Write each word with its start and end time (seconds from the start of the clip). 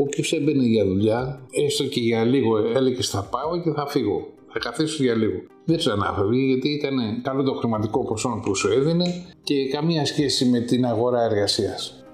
Όποιο 0.00 0.38
έμπαινε 0.38 0.64
για 0.64 0.84
δουλειά, 0.84 1.40
έστω 1.50 1.84
και 1.84 2.00
για 2.00 2.24
λίγο, 2.24 2.56
έλεγε 2.56 3.02
θα 3.02 3.22
πάω 3.22 3.60
και 3.62 3.70
θα 3.70 3.86
φύγω. 3.86 4.26
Θα 4.52 4.58
καθίσω 4.58 5.02
για 5.04 5.14
λίγο. 5.14 5.40
Δεν 5.64 5.76
του 5.76 5.92
ανάφευγε 5.92 6.40
γιατί 6.40 6.68
ήταν 6.68 7.22
καλό 7.22 7.42
το 7.42 7.52
χρηματικό 7.52 8.04
ποσό 8.04 8.40
που 8.44 8.54
σου 8.54 8.72
έδινε 8.72 9.04
και 9.42 9.68
καμία 9.68 10.06
σχέση 10.06 10.44
με 10.44 10.60
την 10.60 10.84
αγορά 10.84 11.22
εργασίας. 11.22 12.04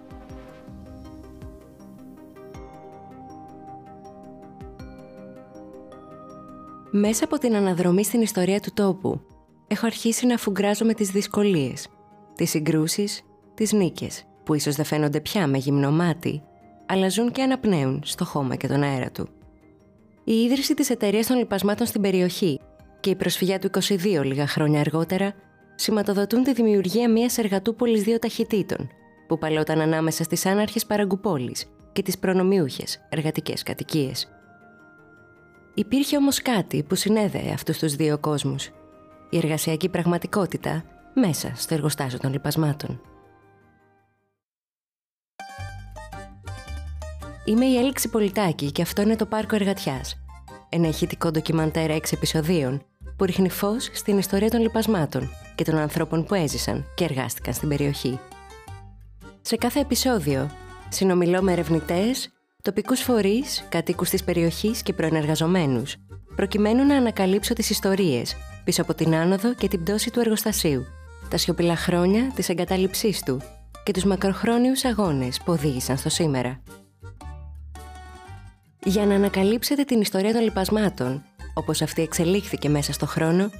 Μέσα 6.90 7.24
από 7.24 7.38
την 7.38 7.54
αναδρομή 7.54 8.04
στην 8.04 8.20
ιστορία 8.20 8.60
του 8.60 8.70
τόπου, 8.74 9.20
έχω 9.66 9.86
αρχίσει 9.86 10.26
να 10.26 10.36
φουγκράζω 10.36 10.86
τις 10.86 11.10
δυσκολίες, 11.10 11.88
τις 12.34 12.50
συγκρούσεις, 12.50 13.22
τις 13.54 13.72
νίκες, 13.72 14.24
που 14.44 14.54
ίσως 14.54 14.74
δεν 14.74 14.84
φαίνονται 14.84 15.20
πια 15.20 15.46
με 15.46 15.58
γυμνό 15.58 15.90
μάτι, 15.90 16.42
αλλά 16.86 17.08
ζουν 17.08 17.32
και 17.32 17.42
αναπνέουν 17.42 18.02
στο 18.04 18.24
χώμα 18.24 18.56
και 18.56 18.66
τον 18.66 18.82
αέρα 18.82 19.10
του. 19.10 19.28
Η 20.24 20.32
ίδρυση 20.32 20.74
της 20.74 20.90
εταιρείας 20.90 21.26
των 21.26 21.36
λοιπασμάτων 21.36 21.86
στην 21.86 22.00
περιοχή 22.00 22.60
και 23.00 23.10
η 23.10 23.14
προσφυγιά 23.14 23.58
του 23.58 23.70
22 23.88 24.24
λίγα 24.24 24.46
χρόνια 24.46 24.80
αργότερα 24.80 25.34
σηματοδοτούν 25.74 26.42
τη 26.42 26.52
δημιουργία 26.52 27.10
μιας 27.10 27.38
εργατούπολης 27.38 28.02
δύο 28.02 28.18
ταχυτήτων, 28.18 28.88
που 29.26 29.38
παλόταν 29.38 29.80
ανάμεσα 29.80 30.24
στις 30.24 30.46
άναρχες 30.46 30.86
παραγκουπόλεις 30.86 31.66
και 31.92 32.02
τις 32.02 32.18
προνομιούχες 32.18 33.06
εργατικές 33.08 33.62
κατοικίες. 33.62 34.28
Υπήρχε 35.74 36.16
όμως 36.16 36.42
κάτι 36.42 36.82
που 36.82 36.94
συνέδεε 36.94 37.52
αυτούς 37.52 37.78
τους 37.78 37.94
δύο 37.94 38.18
κόσμους. 38.18 38.70
Η 39.30 39.36
εργασιακή 39.36 39.88
πραγματικότητα 39.88 40.84
μέσα 41.14 41.52
στο 41.54 41.74
εργοστάσιο 41.74 42.18
των 42.18 42.32
λοιπασμάτων. 42.32 43.00
Είμαι 47.46 47.64
η 47.64 47.76
Έλεξη 47.76 48.08
Πολιτάκη 48.08 48.72
και 48.72 48.82
αυτό 48.82 49.02
είναι 49.02 49.16
το 49.16 49.26
Πάρκο 49.26 49.54
Εργατιάς. 49.54 50.16
Ένα 50.68 50.88
ηχητικό 50.88 51.30
ντοκιμαντέρ 51.30 51.90
6 51.90 52.00
επεισοδίων 52.12 52.82
που 53.16 53.24
ρίχνει 53.24 53.50
φως 53.50 53.90
στην 53.92 54.18
ιστορία 54.18 54.50
των 54.50 54.60
λοιπασμάτων 54.60 55.30
και 55.54 55.64
των 55.64 55.76
ανθρώπων 55.76 56.24
που 56.24 56.34
έζησαν 56.34 56.84
και 56.94 57.04
εργάστηκαν 57.04 57.54
στην 57.54 57.68
περιοχή. 57.68 58.18
Σε 59.40 59.56
κάθε 59.56 59.80
επεισόδιο 59.80 60.50
συνομιλώ 60.88 61.42
με 61.42 61.52
ερευνητές, 61.52 62.32
τοπικούς 62.62 63.00
φορείς, 63.00 63.64
κατοίκους 63.68 64.10
της 64.10 64.24
περιοχής 64.24 64.82
και 64.82 64.92
προενεργαζομένους, 64.92 65.96
προκειμένου 66.36 66.86
να 66.86 66.96
ανακαλύψω 66.96 67.54
τις 67.54 67.70
ιστορίες 67.70 68.36
πίσω 68.64 68.82
από 68.82 68.94
την 68.94 69.14
άνοδο 69.14 69.54
και 69.54 69.68
την 69.68 69.82
πτώση 69.82 70.10
του 70.10 70.20
εργοστασίου, 70.20 70.84
τα 71.28 71.36
σιωπηλά 71.36 71.76
χρόνια 71.76 72.32
της 72.34 72.48
εγκατάλειψής 72.48 73.22
του 73.22 73.40
και 73.84 73.92
τους 73.92 74.04
μακροχρόνιους 74.04 74.84
αγώνες 74.84 75.38
που 75.44 75.52
οδήγησαν 75.52 75.96
στο 75.96 76.08
σήμερα. 76.08 76.62
Για 78.86 79.06
να 79.06 79.14
ανακαλύψετε 79.14 79.82
την 79.84 80.00
ιστορία 80.00 80.32
των 80.32 80.42
λοιπασμάτων, 80.42 81.22
όπως 81.54 81.82
αυτή 81.82 82.02
εξελίχθηκε 82.02 82.68
μέσα 82.68 82.92
στο 82.92 83.06
χρόνο, 83.06 83.50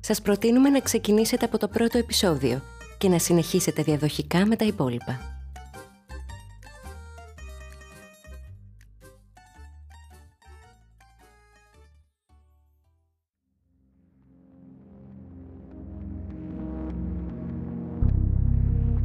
σας 0.00 0.22
προτείνουμε 0.22 0.68
να 0.68 0.80
ξεκινήσετε 0.80 1.44
από 1.44 1.58
το 1.58 1.68
πρώτο 1.68 1.98
επεισόδιο 1.98 2.62
και 2.98 3.08
να 3.08 3.18
συνεχίσετε 3.18 3.82
διαδοχικά 3.82 4.46
με 4.46 4.56
τα 4.56 4.64
υπόλοιπα. 4.64 5.20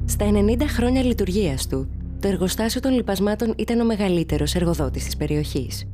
Στα 0.06 0.30
90 0.32 0.62
χρόνια 0.68 1.04
λειτουργίας 1.04 1.68
του, 1.68 1.97
το 2.20 2.28
εργοστάσιο 2.28 2.82
των 2.82 2.94
λοιπασμάτων 2.94 3.54
ήταν 3.58 3.80
ο 3.80 3.86
μεγαλύτερος 3.86 4.56
εργοδότης 4.56 5.04
της 5.04 5.18
περιοχής. 5.18 5.88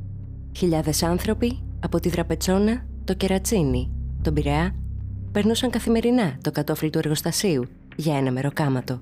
Χιλιάδες 0.56 1.02
άνθρωποι 1.02 1.62
από 1.80 2.00
τη 2.00 2.08
Δραπετσόνα, 2.08 2.86
το 3.04 3.14
Κερατσίνι, 3.14 3.90
τον 4.22 4.34
Πειραιά, 4.34 4.74
περνούσαν 5.32 5.70
καθημερινά 5.70 6.38
το 6.40 6.50
κατόφλι 6.50 6.90
του 6.90 6.98
εργοστασίου 6.98 7.64
για 7.96 8.16
ένα 8.16 8.32
μεροκάματο. 8.32 9.00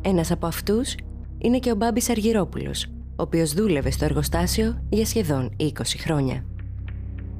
Ένας 0.00 0.30
από 0.30 0.46
αυτούς 0.46 0.94
είναι 1.38 1.58
και 1.58 1.70
ο 1.70 1.74
Μπάμπης 1.74 2.10
Αργυρόπουλος, 2.10 2.84
ο 2.94 3.22
οποίος 3.22 3.52
δούλευε 3.54 3.90
στο 3.90 4.04
εργοστάσιο 4.04 4.84
για 4.88 5.06
σχεδόν 5.06 5.56
20 5.56 5.70
χρόνια. 5.98 6.44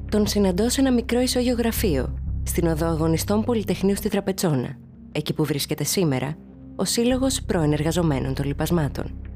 Τον 0.09 0.27
συναντώ 0.27 0.69
σε 0.69 0.81
ένα 0.81 0.91
μικρό 0.91 1.19
ισογεωγραφείο 1.19 2.17
στην 2.43 2.67
οδό 2.67 2.85
αγωνιστών 2.85 3.43
Πολυτεχνείου 3.43 3.95
στη 3.95 4.09
Τραπετσόνα, 4.09 4.77
εκεί 5.11 5.33
που 5.33 5.45
βρίσκεται 5.45 5.83
σήμερα 5.83 6.37
ο 6.81 6.85
Σύλλογος 6.85 7.41
Προενεργαζομένων 7.41 8.33
των 8.33 8.45
Λοιπασμάτων. 8.45 9.30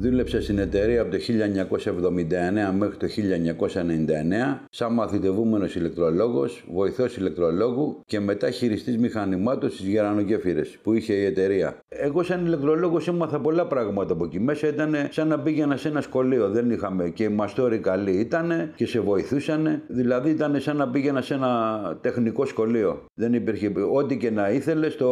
Δούλεψα 0.00 0.40
στην 0.40 0.58
εταιρεία 0.58 1.02
από 1.02 1.10
το 1.10 1.16
1979 1.16 2.74
μέχρι 2.78 2.96
το 2.96 3.06
1999 3.06 4.66
σαν 4.70 4.92
μαθητευούμενος 4.92 5.74
ηλεκτρολόγος, 5.74 6.64
βοηθός 6.72 7.16
ηλεκτρολόγου 7.16 8.00
και 8.06 8.20
μετά 8.20 8.50
χειριστής 8.50 8.98
μηχανημάτων 8.98 9.70
στις 9.70 9.86
γερανογέφυρες 9.86 10.78
που 10.82 10.92
είχε 10.92 11.12
η 11.12 11.24
εταιρεία. 11.24 11.76
Εγώ 11.88 12.22
σαν 12.22 12.46
ηλεκτρολόγος 12.46 13.08
έμαθα 13.08 13.40
πολλά 13.40 13.66
πράγματα 13.66 14.12
από 14.12 14.24
εκεί. 14.24 14.40
Μέσα 14.40 14.68
ήταν 14.68 14.94
σαν 15.10 15.28
να 15.28 15.40
πήγαινα 15.40 15.76
σε 15.76 15.88
ένα 15.88 16.00
σχολείο. 16.00 16.48
Δεν 16.48 16.70
είχαμε 16.70 17.08
και 17.08 17.24
οι 17.24 17.28
μαστόροι 17.28 17.78
καλοί 17.78 18.10
ήταν 18.10 18.72
και 18.74 18.86
σε 18.86 19.00
βοηθούσαν. 19.00 19.82
Δηλαδή 19.88 20.30
ήταν 20.30 20.60
σαν 20.60 20.76
να 20.76 20.88
πήγαινα 20.88 21.20
σε 21.20 21.34
ένα 21.34 21.98
τεχνικό 22.00 22.44
σχολείο. 22.44 23.04
Δεν 23.14 23.32
υπήρχε 23.34 23.72
ό,τι 23.92 24.16
και 24.16 24.30
να 24.30 24.50
ήθελες 24.50 24.96
το... 24.96 25.08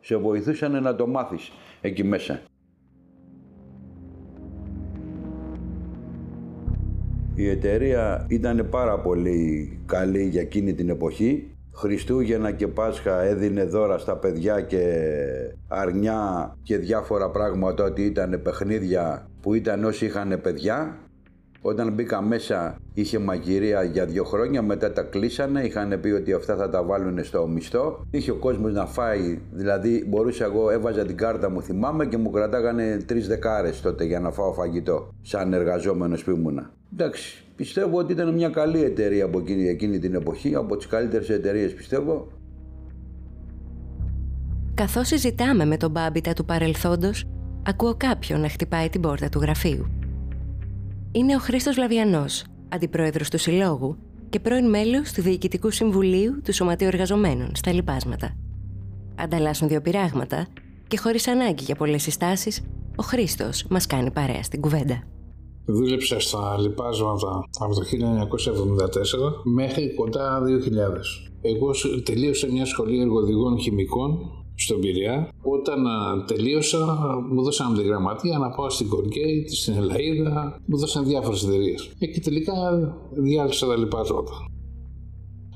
σε 0.00 0.16
βοηθούσαν 0.16 0.82
να 0.82 0.94
το 0.94 1.06
μάθεις 1.06 1.52
εκεί 1.80 2.04
μέσα. 2.04 2.40
Η 7.40 7.48
εταιρεία 7.48 8.26
ήταν 8.28 8.66
πάρα 8.70 8.98
πολύ 8.98 9.78
καλή 9.86 10.22
για 10.22 10.40
εκείνη 10.40 10.74
την 10.74 10.88
εποχή. 10.88 11.50
Χριστούγεννα 11.74 12.52
και 12.52 12.66
Πάσχα 12.68 13.20
έδινε 13.20 13.64
δώρα 13.64 13.98
στα 13.98 14.16
παιδιά 14.16 14.60
και 14.60 14.82
αρνιά 15.68 16.56
και 16.62 16.76
διάφορα 16.76 17.30
πράγματα 17.30 17.84
ότι 17.84 18.02
ήταν 18.04 18.40
παιχνίδια 18.42 19.28
που 19.40 19.54
ήταν 19.54 19.84
όσοι 19.84 20.04
είχαν 20.04 20.40
παιδιά. 20.42 20.98
Όταν 21.60 21.92
μπήκα 21.92 22.22
μέσα 22.22 22.76
είχε 23.00 23.18
μαγειρία 23.18 23.82
για 23.82 24.06
δύο 24.06 24.24
χρόνια, 24.24 24.62
μετά 24.62 24.92
τα 24.92 25.02
κλείσανε, 25.02 25.60
είχαν 25.60 26.00
πει 26.00 26.08
ότι 26.08 26.32
αυτά 26.32 26.56
θα 26.56 26.70
τα 26.70 26.82
βάλουν 26.82 27.24
στο 27.24 27.46
μισθό. 27.46 28.06
Είχε 28.10 28.30
ο 28.30 28.34
κόσμος 28.36 28.72
να 28.72 28.86
φάει, 28.86 29.38
δηλαδή 29.52 30.04
μπορούσα 30.08 30.44
εγώ, 30.44 30.70
έβαζα 30.70 31.04
την 31.06 31.16
κάρτα 31.16 31.50
μου 31.50 31.62
θυμάμαι 31.62 32.06
και 32.06 32.16
μου 32.16 32.30
κρατάγανε 32.30 33.02
τρεις 33.06 33.28
δεκάρες 33.28 33.80
τότε 33.80 34.04
για 34.04 34.20
να 34.20 34.30
φάω 34.30 34.52
φαγητό, 34.52 35.08
σαν 35.22 35.52
εργαζόμενος 35.52 36.24
που 36.24 36.30
ήμουνα. 36.30 36.70
Εντάξει, 36.92 37.44
πιστεύω 37.56 37.98
ότι 37.98 38.12
ήταν 38.12 38.34
μια 38.34 38.48
καλή 38.48 38.82
εταιρεία 38.82 39.24
από 39.24 39.38
εκείνη, 39.38 39.68
εκείνη 39.68 39.98
την 39.98 40.14
εποχή, 40.14 40.54
από 40.54 40.76
τις 40.76 40.86
καλύτερες 40.86 41.28
εταιρείες 41.28 41.74
πιστεύω. 41.74 42.28
Καθώς 44.74 45.06
συζητάμε 45.06 45.64
με 45.64 45.76
τον 45.76 45.90
Μπάμπιτα 45.90 46.32
του 46.32 46.44
παρελθόντος, 46.44 47.24
ακούω 47.66 47.94
κάποιον 47.96 48.40
να 48.40 48.48
χτυπάει 48.48 48.88
την 48.88 49.00
πόρτα 49.00 49.28
του 49.28 49.40
γραφείου. 49.40 49.86
Είναι 51.12 51.34
ο 51.34 51.38
Χρήστος 51.38 51.76
Λαβιανός, 51.76 52.44
αντιπρόεδρος 52.72 53.30
του 53.30 53.38
Συλλόγου 53.38 53.96
και 54.30 54.40
πρώην 54.40 54.68
μέλος 54.68 55.12
του 55.12 55.22
Διοικητικού 55.22 55.70
Συμβουλίου 55.70 56.40
του 56.44 56.52
Σωματείου 56.52 56.86
Εργαζομένων 56.86 57.50
στα 57.54 57.72
λοιπάσματα. 57.72 58.36
Ανταλλάσσουν 59.14 59.68
δύο 59.68 59.80
πειράγματα 59.80 60.46
και 60.88 60.98
χωρίς 60.98 61.28
ανάγκη 61.28 61.64
για 61.64 61.74
πολλές 61.74 62.02
συστάσεις, 62.02 62.62
ο 62.96 63.02
Χρήστος 63.02 63.64
μας 63.70 63.86
κάνει 63.86 64.10
παρέα 64.10 64.42
στην 64.42 64.60
κουβέντα. 64.60 65.02
Δούλεψα 65.64 66.20
στα 66.20 66.56
λοιπάσματα 66.60 67.44
από 67.58 67.74
το 67.74 67.82
1974 67.82 69.42
μέχρι 69.44 69.94
κοντά 69.94 70.42
2000. 70.42 70.48
Εγώ 71.40 71.70
τελείωσα 72.04 72.46
μια 72.52 72.66
σχολή 72.66 73.00
εργοδηγών 73.00 73.58
χημικών 73.58 74.18
στον 74.60 74.80
Πειραιά. 74.80 75.28
Όταν 75.42 75.84
τελείωσα, 76.26 76.78
μου 77.30 77.42
δώσαν 77.42 77.74
τη 77.74 77.82
γραμματεία 77.82 78.38
να 78.38 78.50
πάω 78.50 78.70
στην 78.70 78.88
Κορκέη, 78.88 79.48
στην 79.48 79.74
Ελαίδα, 79.74 80.60
μου 80.66 80.78
δώσαν 80.78 81.04
διάφορες 81.04 81.42
εταιρείες. 81.42 81.90
Ε, 81.98 82.06
και 82.06 82.20
τελικά 82.20 82.52
διάλυσα 83.10 83.66
τα 83.66 83.76
λοιπάσματα. 83.76 84.32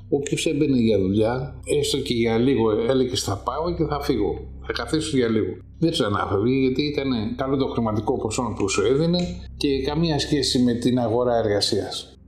Όποιος 0.09 0.47
έμπαινε 0.47 0.79
για 0.79 0.99
δουλειά, 0.99 1.61
έστω 1.65 1.99
και 1.99 2.15
για 2.15 2.39
λίγο, 2.39 2.71
έλεγε 2.71 3.17
θα 3.17 3.37
πάω 3.37 3.75
και 3.75 3.85
θα 3.85 4.01
φύγω. 4.01 4.33
Θα 4.67 4.73
καθίσω 4.73 5.17
για 5.17 5.29
λίγο. 5.29 5.57
Δεν 5.79 5.91
τους 5.91 6.01
ανάφευγε 6.01 6.55
γιατί 6.55 6.83
ήταν 6.83 7.35
καλό 7.37 7.57
το 7.57 7.67
χρηματικό 7.67 8.19
ποσό 8.19 8.55
που 8.59 8.69
σου 8.69 8.83
έδινε 8.83 9.19
και 9.57 9.83
καμία 9.83 10.19
σχέση 10.19 10.63
με 10.63 10.75
την 10.75 10.99
αγορά 10.99 11.37
εργασίας. 11.37 12.19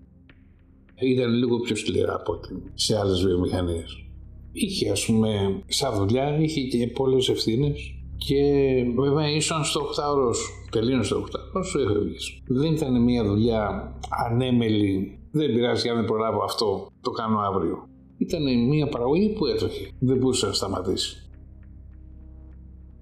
Ήταν 1.01 1.31
λίγο 1.31 1.59
πιο 1.59 1.77
σκληρά 1.77 2.15
από 2.15 2.33
ό,τι 2.33 2.49
σε 2.75 2.99
άλλες 2.99 3.23
βιομηχανίες. 3.25 4.06
Είχε, 4.59 4.91
ας 4.91 5.07
πούμε, 5.07 5.63
σαν 5.67 5.95
δουλειά, 5.95 6.39
είχε 6.39 6.61
και 6.61 6.87
πολλές 6.87 7.29
ευθύνες 7.29 7.95
και 8.17 8.43
βέβαια 8.97 9.31
ήσαν 9.31 9.65
στο 9.65 9.81
8ωρο 9.81 10.35
τελείωσε 10.71 11.15
το 11.15 11.21
8ωρο, 11.21 11.65
σου 11.65 11.79
έφευγες. 11.79 12.43
Δεν 12.47 12.73
ήταν 12.73 13.03
μια 13.03 13.25
δουλειά 13.25 13.93
ανέμελη 14.29 15.19
δεν 15.37 15.53
πειράζει 15.55 15.89
αν 15.89 15.97
δεν 15.97 16.05
προλάβω 16.05 16.43
αυτό, 16.45 16.89
το 17.01 17.11
κάνω 17.11 17.39
αύριο. 17.39 17.89
Ήταν 18.19 18.69
μια 18.69 18.89
παραγωγή 18.89 19.29
που 19.29 19.47
έτρεχε. 19.47 19.91
Δεν 19.99 20.17
μπορούσε 20.17 20.47
να 20.47 20.53
σταματήσει. 20.53 21.31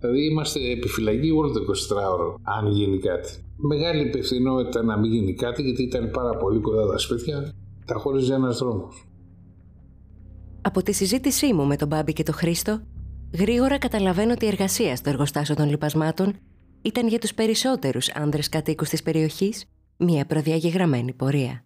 Δηλαδή 0.00 0.24
είμαστε 0.30 0.70
επιφυλακοί 0.70 1.30
όλο 1.30 1.50
το 1.50 1.60
24ωρο, 1.60 2.34
αν 2.42 2.66
γίνει 2.66 2.98
κάτι. 2.98 3.44
Μεγάλη 3.56 4.06
υπευθυνότητα 4.06 4.82
να 4.82 4.98
μην 4.98 5.12
γίνει 5.12 5.34
κάτι, 5.34 5.62
γιατί 5.62 5.82
ήταν 5.82 6.10
πάρα 6.10 6.36
πολύ 6.36 6.60
κοντά 6.60 6.86
τα 6.86 6.98
σπίτια, 6.98 7.54
τα 7.86 7.94
χώριζε 7.94 8.34
ένας 8.34 8.58
δρόμος. 8.58 9.06
Από 10.66 10.82
τη 10.82 10.92
συζήτησή 10.92 11.52
μου 11.52 11.66
με 11.66 11.76
τον 11.76 11.88
Μπάμπη 11.88 12.12
και 12.12 12.22
τον 12.22 12.34
Χρήστο, 12.34 12.80
γρήγορα 13.32 13.78
καταλαβαίνω 13.78 14.32
ότι 14.32 14.44
η 14.44 14.48
εργασία 14.48 14.96
στο 14.96 15.10
εργοστάσιο 15.10 15.54
των 15.54 15.68
λοιπασμάτων 15.68 16.36
ήταν 16.82 17.08
για 17.08 17.18
τους 17.18 17.34
περισσότερους 17.34 18.10
άνδρες 18.10 18.48
κατοίκους 18.48 18.88
της 18.88 19.02
περιοχής 19.02 19.64
μια 19.96 20.26
προδιαγεγραμμένη 20.26 21.12
πορεία. 21.12 21.64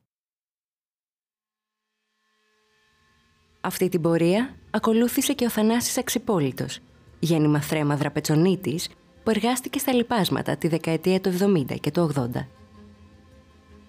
Αυτή 3.60 3.88
την 3.88 4.00
πορεία 4.00 4.56
ακολούθησε 4.70 5.32
και 5.32 5.44
ο 5.44 5.50
Θανάσης 5.50 5.98
Αξιπόλητος, 5.98 6.78
γέννημα 7.18 7.60
θρέμα 7.60 7.96
δραπετσονίτης 7.96 8.88
που 9.22 9.30
εργάστηκε 9.30 9.78
στα 9.78 9.92
λοιπάσματα 9.92 10.56
τη 10.56 10.68
δεκαετία 10.68 11.20
του 11.20 11.32
70 11.40 11.80
και 11.80 11.90
του 11.90 12.12
80. 12.16 12.46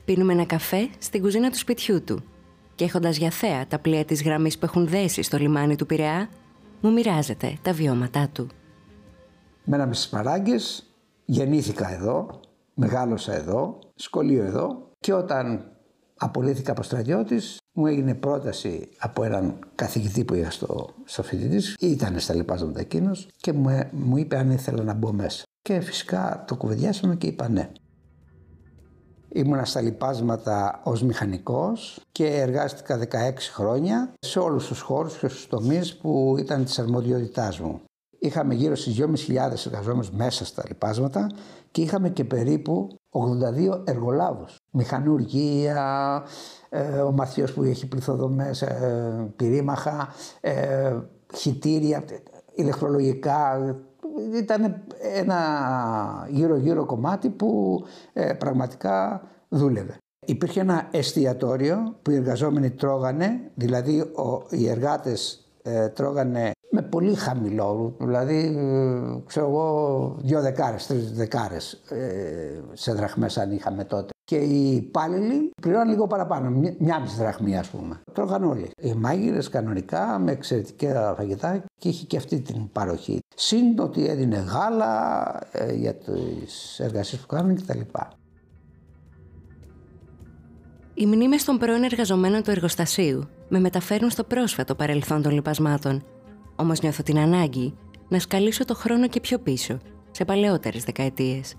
Πίνουμε 0.06 0.34
ένα 0.34 0.46
καφέ 0.46 0.90
στην 0.98 1.22
κουζίνα 1.22 1.50
του 1.50 1.58
σπιτιού 1.58 2.04
του 2.04 2.24
και 2.80 2.86
έχοντας 2.86 3.18
για 3.18 3.30
θέα 3.30 3.68
τα 3.68 3.80
πλοία 3.80 4.06
της 4.06 4.24
γραμμής 4.24 4.58
που 4.58 4.66
έχουν 4.66 4.88
δέσει 4.88 5.22
στο 5.22 5.38
λιμάνι 5.38 5.76
του 5.76 5.86
Πειραιά, 5.86 6.30
μου 6.82 6.92
μοιράζεται 6.92 7.58
τα 7.62 7.74
βιώματά 7.74 8.30
του. 8.34 8.48
Μέναμε 9.64 9.94
στις 9.94 10.10
Μαράγκες, 10.12 10.86
γεννήθηκα 11.26 11.94
εδώ, 11.94 12.40
μεγάλωσα 12.74 13.34
εδώ, 13.34 13.80
σχολείο 13.96 14.44
εδώ 14.44 14.92
και 15.00 15.14
όταν 15.14 15.72
απολύθηκα 16.18 16.72
από 16.72 16.84
στρατιώτης 16.84 17.58
μου 17.72 17.86
έγινε 17.86 18.16
πρόταση 18.16 18.90
από 19.00 19.24
έναν 19.24 19.60
καθηγητή 19.76 20.24
που 20.24 20.34
είχα 20.34 20.52
στο, 20.52 20.90
στο 21.04 21.24
φοιτητής, 21.24 21.76
ήταν 21.80 22.20
στα 22.20 22.34
λοιπάσματα 22.34 22.80
εκείνος 22.80 23.28
και 23.38 23.54
μου, 23.54 23.90
μου 23.92 24.18
είπε 24.18 24.38
αν 24.38 24.52
ήθελα 24.52 24.84
να 24.84 24.94
μπω 24.94 25.12
μέσα. 25.12 25.44
Και 25.62 25.80
φυσικά 25.80 26.44
το 26.48 26.56
κουβεντιάσαμε 26.56 27.16
και 27.16 27.28
είπα 27.28 27.50
ναι. 27.50 27.70
Ήμουνα 29.32 29.66
στα 29.66 29.82
λοιπάσματα 29.82 30.82
ως 30.84 31.04
μηχανικός 31.04 32.00
και 32.12 32.26
εργάστηκα 32.26 32.98
16 32.98 33.52
χρόνια 33.54 34.14
σε 34.20 34.40
όλους 34.40 34.68
τους 34.68 34.82
χώρους 34.82 35.18
και 35.18 35.28
στους 35.28 35.48
τομείς 35.48 35.98
που 35.98 36.36
ήταν 36.40 36.66
της 36.66 36.80
αρμοδιότητάς 36.80 37.60
μου. 37.60 37.82
Είχαμε 38.20 38.54
γύρω 38.54 38.76
στις 38.76 38.96
2.500 38.96 39.66
εργαζόμενους 39.66 40.12
μέσα 40.12 40.46
στα 40.46 40.64
λοιπάσματα 40.68 41.32
και 41.72 41.82
είχαμε 41.82 42.10
και 42.10 42.24
περίπου 42.24 42.88
82 43.10 43.82
εργολάβους. 43.84 44.56
Μηχανουργία, 44.72 46.24
ε, 46.70 47.00
ο 47.00 47.12
Μαθιός 47.12 47.54
που 47.54 47.64
έχει 47.64 47.88
πληθοδομές, 47.88 48.62
ε, 48.62 49.32
πυρήμαχα, 49.36 50.14
ε, 50.42 50.98
χιτήρια, 51.36 52.04
ηλεκτρολογικά. 52.56 53.76
Ήταν 54.36 54.84
ένα 55.16 55.38
γύρω-γύρω 56.30 56.86
κομμάτι 56.86 57.30
που 57.30 57.82
ε, 58.14 58.34
πραγματικά 58.34 59.22
δούλευε. 59.50 59.98
Υπήρχε 60.26 60.60
ένα 60.60 60.88
εστιατόριο 60.92 61.96
που 62.02 62.12
οι 62.12 62.16
εργαζόμενοι 62.16 62.72
τρώγανε, 62.72 63.52
δηλαδή 63.56 64.00
ο, 64.00 64.46
οι 64.50 64.70
εργάτες 64.70 65.50
ε, 65.62 65.88
τρώγανε 65.88 66.52
με 66.72 66.82
πολύ 66.82 67.14
χαμηλό, 67.14 67.96
δηλαδή 68.00 68.58
ξέρω 69.26 69.48
εγώ 69.48 70.16
δύο 70.22 70.42
δεκάρες, 70.42 70.88
τρεις 70.88 71.12
δεκάρες 71.12 71.74
ε, 71.90 72.62
σε 72.74 72.94
δραχμές 72.94 73.38
αν 73.38 73.52
είχαμε 73.52 73.84
τότε. 73.84 74.10
Και 74.30 74.36
οι 74.36 74.76
υπάλληλοι 74.76 75.52
πληρώναν 75.62 75.90
λίγο 75.90 76.08
παραπάνω, 76.08 76.50
μια, 76.50 76.76
μια 76.80 77.00
μισή 77.00 77.16
δραχμή 77.16 77.58
ας 77.58 77.70
πούμε. 77.70 78.02
Τρώγαν 78.14 78.44
όλοι. 78.44 78.72
Οι 78.82 78.94
μάγειρες 78.94 79.50
κανονικά 79.50 80.20
με 80.20 80.32
εξαιρετικά 80.32 81.14
φαγητά 81.18 81.64
και 81.78 81.90
είχε 81.90 82.06
και 82.06 82.18
αυτή 82.18 82.40
την 82.42 82.72
παροχή. 82.72 83.20
Συν 83.36 83.80
ότι 83.80 84.08
έδινε 84.08 84.38
γάλα 84.38 85.24
ε, 85.52 85.74
για 85.74 85.96
τις 85.96 86.80
εργασίες 86.80 87.22
που 87.22 87.28
κάνουν 87.28 87.56
κτλ. 87.56 87.80
Οι 90.94 91.06
μνήμες 91.06 91.44
των 91.44 91.58
πρώην 91.58 91.84
εργαζομένων 91.84 92.44
του 92.44 92.52
εργοστασίου 92.52 93.24
με 93.50 93.60
μεταφέρουν 93.60 94.10
στο 94.10 94.24
πρόσφατο 94.24 94.76
παρελθόν 94.76 95.22
των 95.22 95.32
λοιπασμάτων. 95.32 96.04
Όμως 96.56 96.82
νιώθω 96.82 97.04
την 97.04 97.18
ανάγκη 97.18 97.78
να 98.08 98.20
σκαλίσω 98.20 98.66
το 98.66 98.76
χρόνο 98.76 99.08
και 99.08 99.20
πιο 99.20 99.40
πίσω, 99.40 99.78
σε 100.12 100.26
παλαιότερες 100.26 100.84
δεκαετίες. 100.84 101.56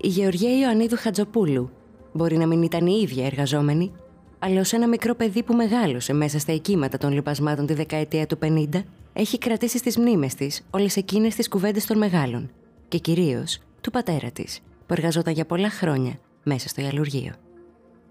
Η 0.00 0.08
Γεωργία 0.08 0.58
Ιωαννίδου 0.58 0.96
Χατζοπούλου 0.96 1.70
μπορεί 2.12 2.36
να 2.36 2.46
μην 2.46 2.62
ήταν 2.62 2.86
η 2.86 3.00
ίδια 3.02 3.26
εργαζόμενη, 3.26 3.92
αλλά 4.38 4.60
ως 4.60 4.72
ένα 4.72 4.88
μικρό 4.88 5.14
παιδί 5.14 5.42
που 5.42 5.54
μεγάλωσε 5.54 6.12
μέσα 6.12 6.38
στα 6.38 6.52
οικήματα 6.52 6.98
των 6.98 7.12
λοιπασμάτων 7.12 7.66
τη 7.66 7.74
δεκαετία 7.74 8.26
του 8.26 8.38
50, 8.42 8.82
έχει 9.12 9.38
κρατήσει 9.38 9.78
στις 9.78 9.98
μνήμες 9.98 10.34
της 10.34 10.66
όλες 10.70 10.96
εκείνες 10.96 11.34
τις 11.34 11.48
κουβέντες 11.48 11.86
των 11.86 11.98
μεγάλων 11.98 12.50
και 12.88 12.98
κυρίως 12.98 13.58
του 13.80 13.90
πατέρα 13.90 14.30
της, 14.30 14.60
που 14.86 14.92
εργαζόταν 14.92 15.34
για 15.34 15.46
πολλά 15.46 15.70
χρόνια 15.70 16.18
μέσα 16.42 16.68
στο 16.68 16.80
ιαλουργείο. 16.80 17.32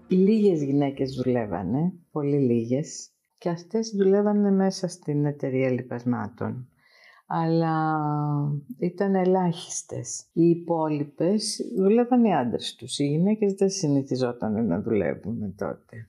Λίγες 0.08 0.62
γυναίκες 0.62 1.10
δουλεύανε, 1.22 1.92
πολύ 2.10 2.38
λίγες, 2.38 3.10
και 3.38 3.48
αυτές 3.48 3.92
δουλεύανε 3.96 4.50
μέσα 4.50 4.88
στην 4.88 5.24
εταιρεία 5.24 5.70
λοιπασμάτων. 5.70 6.68
Αλλά 7.30 8.00
ήταν 8.78 9.14
ελάχιστες. 9.14 10.26
Οι 10.32 10.48
υπόλοιπες 10.48 11.60
δουλεύαν 11.76 12.24
οι 12.24 12.34
άντρες 12.34 12.74
τους. 12.74 12.98
Οι 12.98 13.06
γυναίκες 13.06 13.52
δεν 13.52 13.68
συνηθιζόταν 13.70 14.66
να 14.66 14.80
δουλεύουν 14.80 15.54
τότε. 15.56 16.08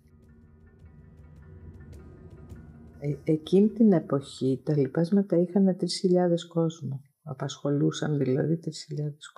Ε, 2.99 3.31
εκείνη 3.31 3.67
την 3.69 3.91
εποχή 3.91 4.61
τα 4.65 4.77
λοιπάσματα 4.77 5.37
είχαν 5.37 5.77
3.000 5.79 6.47
κόσμο. 6.47 7.01
Απασχολούσαν 7.23 8.17
δηλαδή 8.17 8.59
3.000 8.65 8.69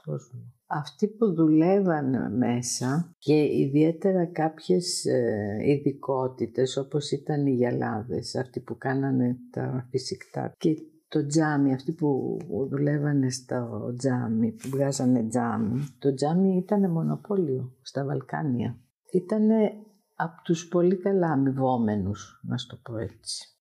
κόσμο 0.05 0.53
αυτοί 0.71 1.07
που 1.07 1.33
δουλεύαν 1.33 2.37
μέσα 2.37 3.15
και 3.17 3.57
ιδιαίτερα 3.57 4.25
κάποιες 4.25 5.05
ε, 5.05 5.57
ειδικότητες, 5.65 6.77
όπως 6.77 7.11
ήταν 7.11 7.45
οι 7.45 7.51
γυαλάδες, 7.51 8.35
αυτοί 8.35 8.59
που 8.59 8.77
κάνανε 8.77 9.37
τα 9.51 9.87
φυσικτά 9.89 10.53
και 10.57 10.75
το 11.11 11.25
τζάμι, 11.25 11.73
αυτοί 11.73 11.91
που 11.91 12.37
δουλεύανε 12.69 13.29
στο 13.29 13.93
τζάμι, 13.97 14.51
που 14.51 14.69
βγάζανε 14.69 15.27
τζάμι, 15.27 15.87
το 15.99 16.13
τζάμι 16.13 16.57
ήταν 16.57 16.91
μονοπόλιο 16.91 17.75
στα 17.81 18.05
Βαλκάνια. 18.05 18.77
Ήτανε 19.13 19.73
από 20.15 20.41
τους 20.43 20.67
πολύ 20.67 20.97
καλά 20.97 21.27
αμοιβόμενους, 21.27 22.41
να 22.43 22.55
το 22.67 22.79
πω 22.83 22.97
έτσι 22.97 23.60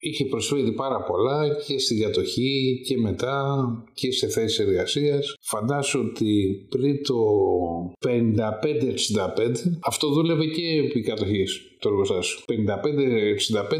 είχε 0.00 0.24
προσφέρει 0.24 0.72
πάρα 0.72 1.02
πολλά 1.02 1.48
και 1.66 1.78
στη 1.78 1.94
διατοχή 1.94 2.82
και 2.86 2.98
μετά 2.98 3.64
και 3.94 4.12
σε 4.12 4.28
θέσεις 4.28 4.58
εργασίας. 4.58 5.34
Φαντάσου 5.40 6.00
ότι 6.10 6.66
πριν 6.68 7.02
το 7.02 7.16
55-65 8.00 8.16
αυτό 9.80 10.08
δούλευε 10.08 10.46
και 10.46 10.62
επί 10.84 11.00
κατοχής 11.00 11.60
το 11.78 11.88
εργοστάσιο. 11.88 12.38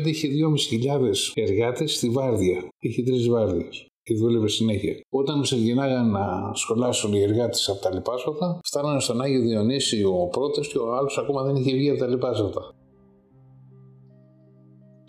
55-65 0.03 0.07
είχε 0.07 0.29
2.500 1.35 1.43
εργάτες 1.43 1.95
στη 1.95 2.09
Βάρδια. 2.09 2.69
Είχε 2.81 3.03
τρεις 3.03 3.29
Βάρδιες 3.29 3.87
και 4.03 4.15
δούλευε 4.15 4.49
συνέχεια. 4.49 5.01
Όταν 5.11 5.43
ξεκινάγαν 5.43 6.11
να 6.11 6.53
σχολάσουν 6.55 7.13
οι 7.13 7.23
εργάτες 7.23 7.69
από 7.69 7.81
τα 7.81 7.95
λοιπάσματα, 7.95 8.61
φτάνανε 8.65 9.01
στον 9.01 9.21
Άγιο 9.21 9.41
Διονύση 9.41 10.05
ο 10.05 10.29
πρώτος 10.31 10.69
και 10.69 10.79
ο 10.79 10.95
άλλος 10.95 11.19
ακόμα 11.19 11.43
δεν 11.43 11.57
είχε 11.57 11.73
βγει 11.73 11.91
από 11.91 11.99
τα 11.99 12.07
λοιπάσματα 12.07 12.75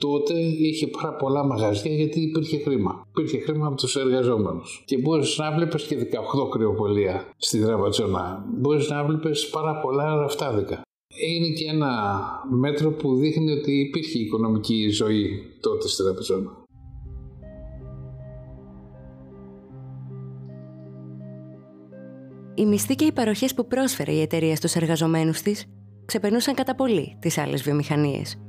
τότε 0.01 0.33
είχε 0.39 0.87
πάρα 0.87 1.15
πολλά 1.15 1.45
μαγαζιά 1.45 1.93
γιατί 1.93 2.19
υπήρχε 2.21 2.57
χρήμα. 2.57 3.01
Υπήρχε 3.09 3.39
χρήμα 3.39 3.67
από 3.67 3.75
τους 3.75 3.95
εργαζόμενους. 3.95 4.83
Και 4.85 4.97
μπορείς 4.97 5.37
να 5.37 5.51
βλέπεις 5.51 5.83
και 5.83 5.95
18 5.95 6.49
κρυοπολία 6.49 7.33
στη 7.37 7.59
Δραβατσόνα. 7.59 8.45
Μπορείς 8.57 8.89
να 8.89 9.05
βλέπεις 9.05 9.49
πάρα 9.49 9.79
πολλά 9.79 10.15
ραφτάδικα. 10.15 10.81
Είναι 11.27 11.49
και 11.49 11.65
ένα 11.69 12.21
μέτρο 12.49 12.91
που 12.91 13.15
δείχνει 13.15 13.51
ότι 13.51 13.71
υπήρχε 13.71 14.19
οικονομική 14.19 14.89
ζωή 14.89 15.29
τότε 15.59 15.87
στη 15.87 16.03
Δραβατσόνα. 16.03 16.51
Οι 22.55 22.65
μισθοί 22.65 22.95
και 22.95 23.05
οι 23.05 23.11
παροχές 23.11 23.53
που 23.53 23.67
πρόσφερε 23.67 24.11
η 24.11 24.21
εταιρεία 24.21 24.55
στους 24.55 24.75
εργαζομένους 24.75 25.41
της 25.41 25.65
ξεπερνούσαν 26.05 26.53
κατά 26.53 26.75
πολύ 26.75 27.17
τις 27.19 27.37
άλλες 27.37 27.61
βιομηχανίες. 27.61 28.39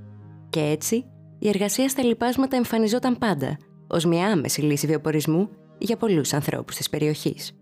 Και 0.50 0.60
έτσι 0.60 1.04
η 1.42 1.48
εργασία 1.48 1.88
στα 1.88 2.02
λοιπάσματα 2.02 2.56
εμφανιζόταν 2.56 3.18
πάντα 3.18 3.56
ως 3.86 4.04
μια 4.04 4.26
άμεση 4.26 4.60
λύση 4.60 4.86
βιοπορισμού 4.86 5.48
για 5.78 5.96
πολλούς 5.96 6.32
ανθρώπους 6.32 6.76
της 6.76 6.90
περιοχής. 6.90 7.52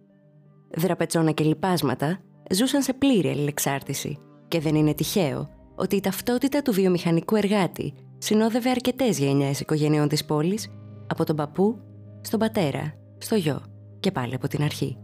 Δραπετσόνα 0.76 1.30
και 1.30 1.44
λοιπάσματα 1.44 2.20
ζούσαν 2.50 2.82
σε 2.82 2.92
πλήρη 2.92 3.28
αλληλεξάρτηση 3.28 4.18
και 4.48 4.60
δεν 4.60 4.74
είναι 4.74 4.94
τυχαίο 4.94 5.48
ότι 5.74 5.96
η 5.96 6.00
ταυτότητα 6.00 6.62
του 6.62 6.72
βιομηχανικού 6.72 7.36
εργάτη 7.36 7.94
συνόδευε 8.18 8.70
αρκετές 8.70 9.18
γενιές 9.18 9.60
οικογενειών 9.60 10.08
της 10.08 10.24
πόλης 10.24 10.68
από 11.06 11.24
τον 11.24 11.36
παππού 11.36 11.78
στον 12.20 12.38
πατέρα, 12.38 12.94
στο 13.18 13.34
γιο 13.34 13.62
και 14.00 14.10
πάλι 14.10 14.34
από 14.34 14.48
την 14.48 14.62
αρχή. 14.62 14.96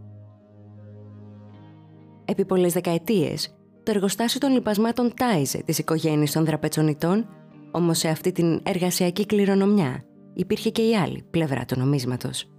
Επί 2.25 2.45
πολλές 2.45 2.73
δεκαετίες, 2.73 3.55
το 3.83 3.91
εργοστάσιο 3.91 4.39
των 4.39 4.51
λοιπασμάτων 4.51 5.13
τάιζε 5.15 5.63
τις 5.65 5.77
οικογένειες 5.77 6.31
των 6.31 6.45
δραπετσονιτών 6.45 7.27
Όμως 7.71 7.97
σε 7.97 8.07
αυτή 8.07 8.31
την 8.31 8.61
εργασιακή 8.63 9.25
κληρονομιά 9.25 10.03
υπήρχε 10.33 10.69
και 10.69 10.81
η 10.81 10.95
άλλη 10.95 11.25
πλευρά 11.29 11.65
του 11.65 11.79
νομίσματος. 11.79 12.49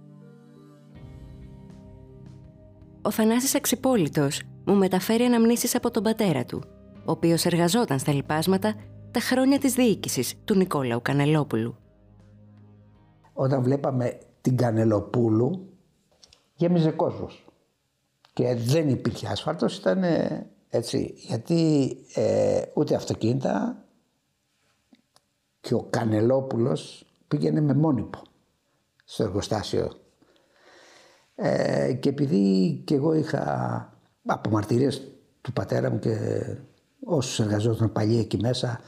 Ο 3.01 3.11
Θανάσης 3.11 3.55
Αξιπόλητος 3.55 4.41
μου 4.65 4.75
μεταφέρει 4.75 5.23
αναμνήσεις 5.23 5.75
από 5.75 5.91
τον 5.91 6.03
πατέρα 6.03 6.45
του, 6.45 6.63
ο 7.05 7.11
οποίος 7.11 7.45
εργαζόταν 7.45 7.99
στα 7.99 8.13
λοιπάσματα 8.13 8.75
τα 9.11 9.19
χρόνια 9.19 9.59
της 9.59 9.73
διοίκησης 9.73 10.35
του 10.43 10.55
Νικόλαου 10.55 11.01
Κανελόπουλου. 11.01 11.75
Όταν 13.33 13.63
βλέπαμε 13.63 14.19
την 14.41 14.57
Κανελοπούλου, 14.57 15.69
γέμιζε 16.55 16.91
κόσμος. 16.91 17.45
Και 18.33 18.55
δεν 18.55 18.89
υπήρχε 18.89 19.27
άσφαλτος, 19.27 19.77
ήταν 19.77 20.03
έτσι. 20.69 21.13
Γιατί 21.15 21.89
ε, 22.13 22.61
ούτε 22.73 22.95
αυτοκίνητα 22.95 23.83
και 25.61 25.73
ο 25.73 25.87
Κανελόπουλος 25.89 27.05
πήγαινε 27.27 27.61
με 27.61 27.73
μόνιμο 27.73 28.09
στο 29.05 29.23
εργοστάσιο. 29.23 29.91
Ε, 31.35 31.93
και 31.93 32.09
επειδή 32.09 32.73
και 32.85 32.95
εγώ 32.95 33.13
είχα 33.13 33.43
από 34.25 34.49
μαρτυρίες 34.49 35.11
του 35.41 35.53
πατέρα 35.53 35.91
μου 35.91 35.99
και 35.99 36.17
όσους 37.03 37.39
εργαζόταν 37.39 37.91
παλιοί 37.91 38.17
εκεί 38.21 38.37
μέσα 38.37 38.79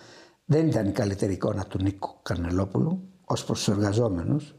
δεν 0.46 0.68
ήταν 0.68 0.88
η 0.88 0.92
καλύτερη 0.92 1.34
εικόνα 1.34 1.66
του 1.66 1.78
Νίκου 1.82 2.10
Κανελόπουλου 2.22 3.10
ως 3.26 3.46
προς 3.46 3.64
τους 3.64 3.68
εργαζόμενους. 3.68 4.56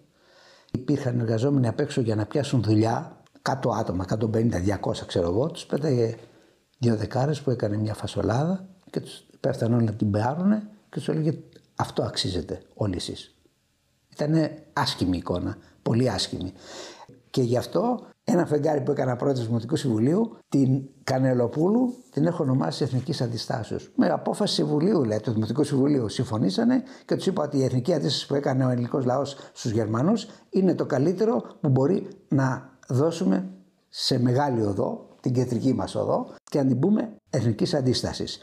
Υπήρχαν 0.72 1.20
εργαζόμενοι 1.20 1.68
απ' 1.68 1.80
έξω 1.80 2.00
για 2.00 2.14
να 2.14 2.26
πιάσουν 2.26 2.62
δουλειά, 2.62 3.22
κάτω 3.42 3.70
άτομα, 3.70 4.04
150-200 4.08 5.06
ξέρω 5.06 5.28
εγώ, 5.28 5.46
τους 5.46 5.66
πέταγε 5.66 6.16
δύο 6.78 6.96
δεκάρες 6.96 7.42
που 7.42 7.50
έκανε 7.50 7.76
μια 7.76 7.94
φασολάδα 7.94 8.68
και 8.90 9.00
τους 9.00 9.24
πέφτανε 9.40 9.74
όλοι 9.74 9.84
να 9.84 9.92
την 9.92 10.10
πάρουν 10.10 10.50
και 10.60 10.98
τους 10.98 11.08
έλεγε 11.08 11.38
αυτό 11.82 12.02
αξίζετε 12.02 12.62
όλοι 12.74 12.96
εσείς. 12.96 13.34
Ήταν 14.08 14.48
άσχημη 14.72 15.16
εικόνα, 15.16 15.56
πολύ 15.82 16.10
άσχημη. 16.10 16.52
Και 17.30 17.42
γι' 17.42 17.56
αυτό 17.56 18.06
ένα 18.24 18.46
φεγγάρι 18.46 18.80
που 18.80 18.90
έκανα 18.90 19.16
πρώτη 19.16 19.38
του 19.40 19.46
Δημοτικού 19.46 19.76
Συμβουλίου, 19.76 20.36
την 20.48 20.82
Κανελοπούλου, 21.04 21.94
την 22.10 22.26
έχω 22.26 22.42
ονομάσει 22.42 22.84
Εθνικής 22.84 23.20
Αντιστάσεως. 23.20 23.92
Με 23.96 24.06
απόφαση 24.06 24.54
Συμβουλίου, 24.54 25.04
λέει, 25.04 25.20
του 25.20 25.32
Δημοτικού 25.32 25.64
Συμβουλίου, 25.64 26.08
συμφωνήσανε 26.08 26.82
και 27.04 27.16
τους 27.16 27.26
είπα 27.26 27.42
ότι 27.42 27.58
η 27.58 27.64
εθνική 27.64 27.94
αντίσταση 27.94 28.26
που 28.26 28.34
έκανε 28.34 28.64
ο 28.64 28.68
ελληνικός 28.68 29.04
λαός 29.04 29.36
στους 29.52 29.70
Γερμανούς 29.70 30.26
είναι 30.50 30.74
το 30.74 30.86
καλύτερο 30.86 31.42
που 31.60 31.68
μπορεί 31.68 32.08
να 32.28 32.78
δώσουμε 32.88 33.50
σε 33.88 34.18
μεγάλη 34.18 34.62
οδό, 34.62 35.08
την 35.20 35.32
κεντρική 35.32 35.74
μας 35.74 35.94
οδό, 35.94 36.26
και 36.50 36.58
να 36.58 36.66
την 36.66 36.78
πούμε 36.78 37.16
Εθνικής 37.30 37.74
Αντίστασης. 37.74 38.40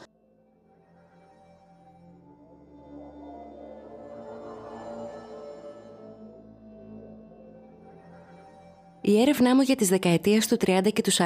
Η 9.01 9.22
έρευνά 9.22 9.56
μου 9.56 9.62
για 9.62 9.75
τις 9.75 9.89
δεκαετίες 9.89 10.48
του 10.48 10.58
30 10.65 10.88
και 10.94 11.01
του 11.01 11.12
40 11.12 11.24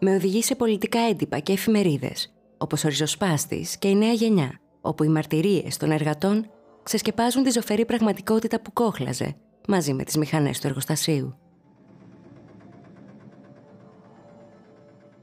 με 0.00 0.14
οδηγεί 0.14 0.42
σε 0.42 0.54
πολιτικά 0.54 1.00
έντυπα 1.00 1.38
και 1.38 1.52
εφημερίδες, 1.52 2.34
όπως 2.58 2.84
ο 2.84 2.88
Ριζοσπάστης 2.88 3.78
και 3.78 3.88
η 3.88 3.94
Νέα 3.94 4.12
Γενιά, 4.12 4.60
όπου 4.80 5.04
οι 5.04 5.08
μαρτυρίες 5.08 5.76
των 5.76 5.90
εργατών 5.90 6.50
ξεσκεπάζουν 6.82 7.42
τη 7.42 7.50
ζωφερή 7.50 7.84
πραγματικότητα 7.84 8.60
που 8.60 8.72
κόχλαζε 8.72 9.36
μαζί 9.68 9.92
με 9.92 10.04
τις 10.04 10.16
μηχανές 10.16 10.60
του 10.60 10.66
εργοστασίου. 10.66 11.38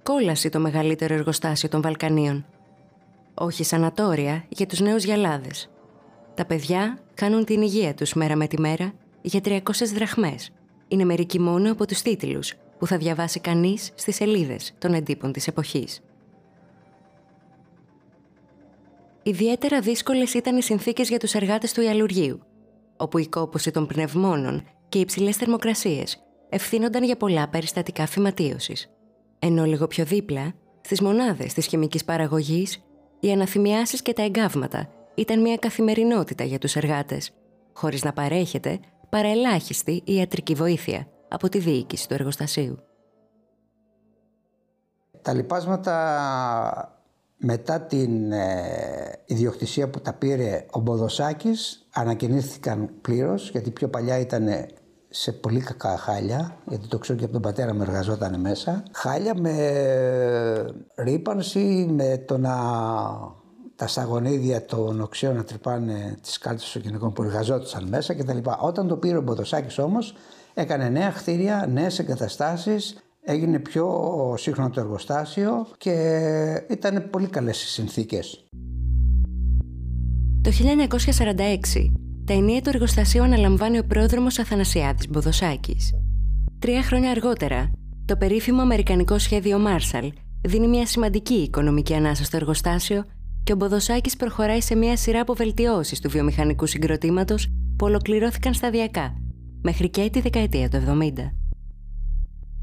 Κόλαση 0.03 0.50
το 0.50 0.60
μεγαλύτερο 0.60 1.13
εργοστάσιο 1.13 1.69
των 1.69 1.81
Βαλκανίων. 1.81 2.45
Όχι 3.34 3.63
σανατόρια 3.63 4.45
για 4.50 4.65
τους 4.65 4.79
νέους 4.79 5.03
γυαλάδες. 5.03 5.69
Τα 6.34 6.45
παιδιά 6.45 7.00
κάνουν 7.13 7.45
την 7.45 7.62
υγεία 7.62 7.93
τους 7.93 8.13
μέρα 8.13 8.36
με 8.36 8.48
τη 8.48 8.60
μέρα 8.60 8.93
για 9.22 9.39
300 9.43 9.60
δραχμές 9.93 10.51
είναι 10.87 11.03
μερικοί 11.03 11.39
μόνο 11.39 11.71
από 11.71 11.85
τους 11.85 12.01
τίτλους 12.01 12.53
που 12.77 12.87
θα 12.87 12.97
διαβάσει 12.97 13.39
κανείς 13.39 13.91
στις 13.95 14.15
σελίδες 14.15 14.73
των 14.77 14.93
εντύπων 14.93 15.31
της 15.31 15.47
εποχής. 15.47 16.01
Ιδιαίτερα 19.23 19.79
δύσκολες 19.79 20.33
ήταν 20.33 20.57
οι 20.57 20.61
συνθήκες 20.61 21.09
για 21.09 21.19
τους 21.19 21.33
εργάτες 21.33 21.73
του 21.73 21.81
Ιαλουργίου, 21.81 22.39
όπου 22.97 23.17
η 23.17 23.27
κόπωση 23.27 23.71
των 23.71 23.87
πνευμόνων 23.87 24.63
και 24.89 24.97
οι 24.97 25.01
υψηλές 25.01 25.35
θερμοκρασίες 25.37 26.23
ευθύνονταν 26.49 27.03
για 27.03 27.17
πολλά 27.17 27.47
περιστατικά 27.47 28.05
φυματίωσης. 28.05 28.89
Ενώ 29.39 29.65
λίγο 29.65 29.87
πιο 29.87 30.05
δίπλα, 30.05 30.53
στις 30.81 31.01
μονάδες 31.01 31.53
της 31.53 31.65
χημικής 31.65 32.05
παραγωγής, 32.05 32.83
οι 33.19 33.31
αναθυμιάσεις 33.31 34.01
και 34.01 34.13
τα 34.13 34.23
εγκάβματα 34.23 34.89
ήταν 35.15 35.41
μια 35.41 35.55
καθημερινότητα 35.55 36.43
για 36.43 36.57
τους 36.57 36.75
εργάτες, 36.75 37.31
χωρίς 37.73 38.03
να 38.03 38.13
παρέχεται 38.13 38.79
παραελάχιστη 39.15 40.01
ιατρική 40.05 40.53
βοήθεια 40.53 41.07
από 41.27 41.50
τη 41.50 41.60
διοίκηση 41.60 42.07
του 42.07 42.13
εργοστασίου. 42.13 42.77
Τα 45.22 45.34
λοιπάσματα 45.34 45.95
μετά 47.38 47.81
την 47.81 48.31
ε, 48.31 49.19
ιδιοκτησία 49.25 49.89
που 49.89 50.00
τα 50.00 50.13
πήρε 50.13 50.65
ο 50.72 50.79
Μποδοσάκης 50.79 51.88
ανακαινήθηκαν 51.93 52.89
πλήρως 53.01 53.50
γιατί 53.50 53.72
πιο 53.72 53.88
παλιά 53.88 54.19
ήταν 54.19 54.48
σε 55.10 55.31
πολύ 55.31 55.60
κακά 55.60 55.98
χάλια, 55.98 56.57
γιατί 56.67 56.88
το 56.88 56.98
ξέρω 56.98 57.17
και 57.17 57.24
από 57.24 57.34
τον 57.34 57.41
πατέρα 57.41 57.74
μου 57.74 57.81
εργαζόταν 57.81 58.39
μέσα. 58.39 58.84
Χάλια 58.91 59.34
με 59.39 59.55
ρήπανση, 60.95 61.88
με 61.91 62.17
το 62.17 62.38
να 62.38 62.55
τα 63.75 63.88
σαγονίδια 63.88 64.65
των 64.65 65.01
οξέων 65.01 65.36
να 65.36 65.44
τρυπάνε 65.44 66.17
τις 66.22 66.38
κάλτσες 66.38 66.72
των 66.72 66.82
γυναικών 66.82 67.13
που 67.13 67.24
εργαζόντουσαν 67.24 67.88
μέσα 67.88 68.13
κτλ. 68.13 68.38
Όταν 68.60 68.88
το 68.88 68.98
πήρε 68.98 69.17
ο 69.17 69.22
Μποτοσάκη 69.22 69.82
όμως, 69.82 70.15
έκανε 70.53 70.89
νέα 70.89 71.10
κτίρια, 71.10 71.70
νέες 71.72 72.00
εγκαταστάσεις, 72.00 72.98
έγινε 73.22 73.60
πιο 73.60 74.36
σύγχρονο 74.38 74.70
το 74.70 74.79
εργοστάσιο 74.79 75.67
και 75.77 75.94
ήταν 76.70 77.10
πολύ 77.10 77.27
καλές 77.27 77.63
οι 77.63 77.67
συνθήκες. 77.67 78.48
Το 80.41 80.51
1946, 80.51 81.91
τα 82.25 82.34
ενία 82.34 82.62
του 82.62 82.70
εργοστασίου 82.70 83.24
αναλαμβάνει 83.24 83.77
ο 83.77 83.84
πρόδρομος 83.84 84.39
Αθανασιάδης 84.39 85.10
Μποδοσάκη. 85.10 85.77
Τρία 86.60 86.84
χρόνια 86.84 87.12
αργότερα, 87.12 87.72
το 88.05 88.15
περίφημο 88.15 88.62
Αμερικανικό 88.62 89.20
σχέδιο 89.20 89.58
Marshall 89.67 90.10
δίνει 90.41 90.67
μια 90.67 90.86
σημαντική 90.86 91.34
οικονομική 91.34 91.94
ανάσα 91.94 92.24
στο 92.24 92.38
εργοστάσιο 92.38 93.05
και 93.45 93.53
ο 93.53 93.55
Μποδοσάκης 93.55 94.15
προχωράει 94.15 94.61
σε 94.61 94.75
μια 94.75 94.97
σειρά 94.97 95.21
από 95.21 95.33
βελτιώσει 95.33 96.01
του 96.01 96.09
βιομηχανικού 96.09 96.65
συγκροτήματος 96.65 97.47
που 97.47 97.85
ολοκληρώθηκαν 97.85 98.53
σταδιακά, 98.53 99.15
μέχρι 99.61 99.89
και 99.89 100.09
τη 100.11 100.21
δεκαετία 100.21 100.69
του 100.69 100.77
70. 100.77 101.11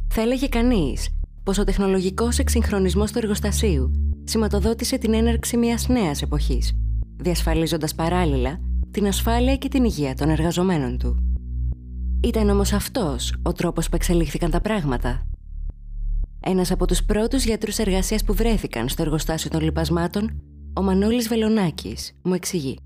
Θα 0.08 0.20
έλεγε 0.20 0.48
κανείς 0.48 1.08
πως 1.42 1.58
ο 1.58 1.64
τεχνολογικός 1.64 2.38
εξυγχρονισμός 2.38 3.12
του 3.12 3.18
εργοστασίου 3.18 3.90
σηματοδότησε 4.24 4.98
την 4.98 5.14
έναρξη 5.14 5.56
μιας 5.56 5.88
νέας 5.88 6.22
εποχής, 6.22 6.72
διασφαλίζοντας 7.16 7.94
παράλληλα 7.94 8.60
την 8.90 9.06
ασφάλεια 9.06 9.56
και 9.56 9.68
την 9.68 9.84
υγεία 9.84 10.14
των 10.14 10.28
εργαζομένων 10.28 10.98
του. 10.98 11.16
Ήταν 12.24 12.48
όμως 12.48 12.72
αυτός 12.72 13.34
ο 13.42 13.52
τρόπος 13.52 13.88
που 13.88 13.96
εξελίχθηκαν 13.96 14.50
τα 14.50 14.60
πράγματα. 14.60 15.22
Ένας 16.40 16.70
από 16.70 16.86
τους 16.86 17.04
πρώτους 17.04 17.44
γιατρούς 17.44 17.78
εργασίας 17.78 18.24
που 18.24 18.34
βρέθηκαν 18.34 18.88
στο 18.88 19.02
εργοστάσιο 19.02 19.50
των 19.50 19.60
λοιπασμάτων 19.60 20.42
ο 20.74 20.82
Μανώλης 20.82 21.28
Βελονάκης 21.28 22.12
μου 22.22 22.34
εξηγεί. 22.34 22.78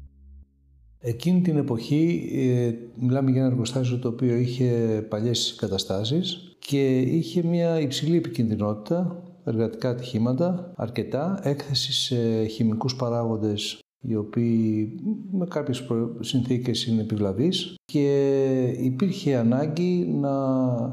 Εκείνη 0.99 1.41
την 1.41 1.57
εποχή 1.57 2.31
ε, 2.33 2.73
μιλάμε 3.05 3.31
για 3.31 3.41
ένα 3.41 3.51
εργοστάσιο 3.51 3.99
το 3.99 4.09
οποίο 4.09 4.35
είχε 4.35 5.01
παλιές 5.09 5.55
καταστάσεις 5.59 6.57
και 6.59 7.01
είχε 7.01 7.43
μια 7.43 7.81
υψηλή 7.81 8.17
επικινδυνότητα, 8.17 9.23
εργατικά 9.45 9.89
ατυχήματα, 9.89 10.73
αρκετά, 10.77 11.41
έκθεση 11.43 11.93
σε 11.93 12.47
χημικούς 12.47 12.97
παράγοντες 12.97 13.79
οι 14.01 14.17
οποίοι 14.17 14.95
με 15.31 15.47
κάποιες 15.47 15.85
συνθήκες 16.21 16.87
είναι 16.87 17.01
επιβλαβείς 17.01 17.75
και 17.85 18.75
υπήρχε 18.79 19.37
ανάγκη 19.37 20.07
να 20.21 20.31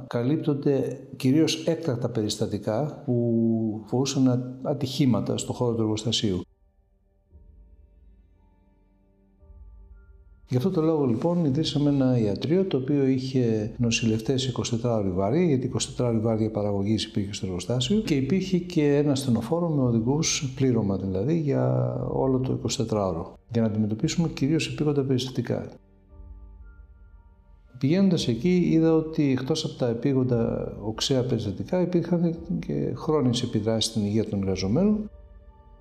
καλύπτονται 0.08 1.08
κυρίως 1.16 1.66
έκτακτα 1.68 2.10
περιστατικά 2.10 3.02
που 3.06 3.84
φοβούσαν 3.86 4.60
ατυχήματα 4.64 5.38
στο 5.38 5.54
χώρο 5.54 5.76
του 5.76 5.82
εργοστασίου. 5.82 6.42
Γι' 10.54 10.60
αυτό 10.60 10.72
το 10.72 10.82
λόγο 10.82 11.06
λοιπόν 11.06 11.46
ιδρύσαμε 11.46 11.90
ένα 11.90 12.18
ιατρείο 12.18 12.66
το 12.66 12.78
οποίο 12.78 13.06
είχε 13.06 13.72
νοσηλευτές 13.78 14.56
24 14.84 14.84
ώρε 14.84 15.10
βάρη, 15.10 15.46
γιατί 15.48 15.72
24 16.00 16.06
ώρε 16.06 16.18
βάρη 16.18 16.50
παραγωγής 16.50 17.04
υπήρχε 17.04 17.34
στο 17.34 17.46
εργοστάσιο 17.46 18.00
και 18.00 18.16
υπήρχε 18.16 18.58
και 18.58 18.96
ένα 18.96 19.16
στενοφόρο 19.16 19.70
με 19.70 19.82
οδηγούς, 19.82 20.54
πλήρωμα 20.56 20.98
δηλαδή, 20.98 21.40
για 21.40 21.96
όλο 22.12 22.40
το 22.40 22.60
24ωρο. 22.70 23.34
Για 23.52 23.62
να 23.62 23.68
αντιμετωπίσουμε 23.68 24.28
κυρίως 24.28 24.68
επίγοντα 24.68 25.04
περιστατικά. 25.04 25.70
Πηγαίνοντας 27.78 28.28
εκεί, 28.28 28.70
είδα 28.72 28.94
ότι 28.94 29.32
εκτός 29.32 29.66
από 29.66 29.74
τα 29.74 29.88
επίγοντα 29.88 30.74
οξέα 30.82 31.24
περιστατικά 31.24 31.82
υπήρχαν 31.82 32.36
και 32.66 32.92
χρόνιες 32.96 33.44
επιδράσεις 33.44 33.92
στην 33.92 34.06
υγεία 34.06 34.26
των 34.26 34.40
εργαζομένων 34.42 35.10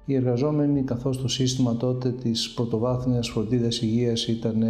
οι 0.04 0.14
εργαζόμενοι 0.14 0.82
καθώς 0.82 1.22
το 1.22 1.28
σύστημα 1.28 1.76
τότε 1.76 2.12
της 2.12 2.50
πρωτοβάθμιας 2.50 3.28
φροντίδας 3.28 3.82
υγείας 3.82 4.26
ήταν 4.26 4.64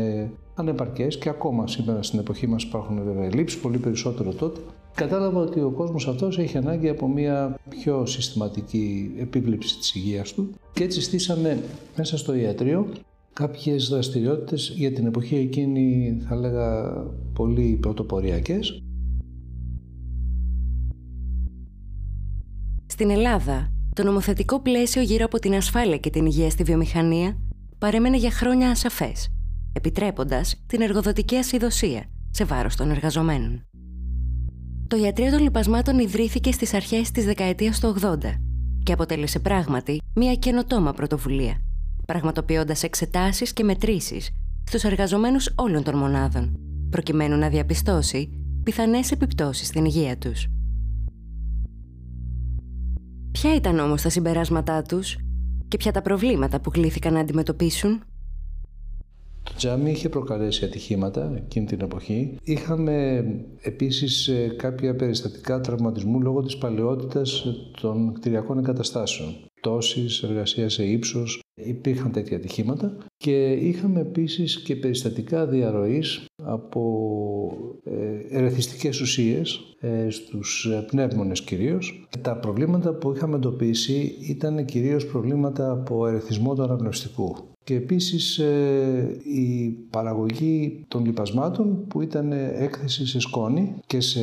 ανεπαρκές 0.55 1.19
και 1.19 1.29
ακόμα 1.29 1.67
σήμερα 1.67 2.03
στην 2.03 2.19
εποχή 2.19 2.47
μας 2.47 2.63
υπάρχουν 2.63 3.05
βέβαια 3.05 3.25
ελλείψεις, 3.25 3.61
πολύ 3.61 3.79
περισσότερο 3.79 4.33
τότε. 4.33 4.61
Κατάλαβα 4.95 5.41
ότι 5.41 5.61
ο 5.61 5.71
κόσμος 5.71 6.09
αυτός 6.09 6.39
έχει 6.39 6.57
ανάγκη 6.57 6.89
από 6.89 7.09
μια 7.09 7.59
πιο 7.69 8.07
συστηματική 8.07 9.15
επίβλεψη 9.19 9.79
της 9.79 9.95
υγείας 9.95 10.33
του 10.33 10.51
και 10.73 10.85
έτσι 10.85 11.01
στήσαμε 11.01 11.59
μέσα 11.97 12.19
στο 12.19 12.35
ιατρείο 12.35 12.87
κάποιες 13.33 13.89
δραστηριότητες 13.89 14.73
για 14.77 14.93
την 14.93 15.07
εποχή 15.07 15.37
εκείνη 15.37 16.17
θα 16.29 16.37
λέγα 16.37 16.93
πολύ 17.33 17.79
πρωτοποριακές. 17.81 18.83
Στην 22.87 23.11
Ελλάδα, 23.11 23.73
το 23.95 24.03
νομοθετικό 24.05 24.61
πλαίσιο 24.61 25.03
γύρω 25.03 25.25
από 25.25 25.39
την 25.39 25.55
ασφάλεια 25.55 25.97
και 25.97 26.11
την 26.11 26.27
υγεία 26.27 26.51
στη 26.51 26.63
βιομηχανία 26.63 27.37
παρέμενε 27.79 28.17
για 28.17 28.31
χρόνια 28.31 28.71
ασαφές, 28.71 29.29
επιτρέποντας 29.73 30.63
την 30.67 30.81
εργοδοτική 30.81 31.37
ασυδοσία 31.37 32.05
σε 32.31 32.45
βάρος 32.45 32.77
των 32.77 32.91
εργαζομένων. 32.91 33.67
Το 34.89 34.97
Ιατρείο 34.97 35.31
των 35.31 35.41
Λιπασμάτων 35.41 35.99
ιδρύθηκε 35.99 36.53
στις 36.53 36.75
αρχές 36.75 37.11
της 37.11 37.25
δεκαετίας 37.25 37.81
του 37.81 37.97
80 38.01 38.17
και 38.83 38.93
αποτέλεσε 38.93 39.39
πράγματι 39.39 40.01
μια 40.15 40.35
καινοτόμα 40.35 40.93
πρωτοβουλία– 40.93 41.57
πραγματοποιώντας 42.07 42.83
εξετάσεις 42.83 43.53
και 43.53 43.65
μετρήσεις 43.65 44.31
στους 44.65 44.85
εργαζομένους 44.85 45.53
όλων 45.55 45.83
των 45.83 45.97
μονάδων, 45.97 46.59
προκειμένου 46.91 47.37
να 47.37 47.49
διαπιστώσει 47.49 48.31
πιθανές 48.63 49.11
επιπτώσεις 49.11 49.67
στην 49.67 49.85
υγεία 49.85 50.19
τους. 50.19 50.47
Ποια 53.33 53.55
ήταν 53.55 53.79
όμως 53.79 54.03
τα 54.03 54.09
συμπεράσματά 54.09 54.83
τους 54.83 55.17
και 55.69 55.77
ποια 55.77 55.93
τα 55.93 56.03
προβλήματα 56.03 56.61
που 56.61 56.71
κλήθηκαν 56.71 57.13
να 57.13 57.21
αντιμετωπίσουν; 57.21 58.03
Το 59.43 59.53
τζάμι 59.57 59.91
είχε 59.91 60.09
προκαλέσει 60.09 60.65
ατυχήματα 60.65 61.33
εκείνη 61.37 61.67
την 61.67 61.81
εποχή. 61.81 62.37
Είχαμε 62.43 63.25
επίσης 63.63 64.29
ε, 64.29 64.55
κάποια 64.57 64.97
περιστατικά 64.97 65.61
τραυματισμού 65.61 66.21
λόγω 66.21 66.43
της 66.43 66.57
παλαιότητας 66.57 67.45
των 67.81 68.13
κτηριακών 68.13 68.59
εγκαταστάσεων. 68.59 69.35
Τόσης, 69.61 70.23
εργασίας 70.23 70.73
σε 70.73 70.85
ύψος, 70.85 71.41
Υπήρχαν 71.65 72.13
τέτοια 72.13 72.37
ατυχήματα 72.37 72.97
και 73.17 73.53
είχαμε 73.53 74.01
επίσης 74.01 74.63
και 74.63 74.77
περιστατικά 74.77 75.47
διαρροής 75.47 76.25
από 76.43 76.83
ε, 77.85 78.39
ερεθιστικές 78.39 79.01
ουσίες 79.01 79.61
ε, 79.81 80.11
στους 80.11 80.69
πνεύμονες 80.87 81.43
κυρίως. 81.43 82.09
Τα 82.21 82.37
προβλήματα 82.37 82.95
που 82.95 83.13
είχαμε 83.13 83.37
εντοπίσει 83.37 84.17
ήταν 84.29 84.65
κυρίως 84.65 85.07
προβλήματα 85.07 85.71
από 85.71 86.07
ερεθισμό 86.07 86.55
του 86.55 86.63
αναπνευστικού 86.63 87.37
και 87.65 87.75
επίσης 87.75 88.39
ε, 88.39 89.17
η 89.23 89.69
παραγωγή 89.91 90.85
των 90.89 91.05
λιπασμάτων 91.05 91.87
που 91.87 92.01
ήταν 92.01 92.33
έκθεση 92.33 93.07
σε 93.07 93.21
σκόνη 93.21 93.75
και 93.87 94.01
σε 94.01 94.21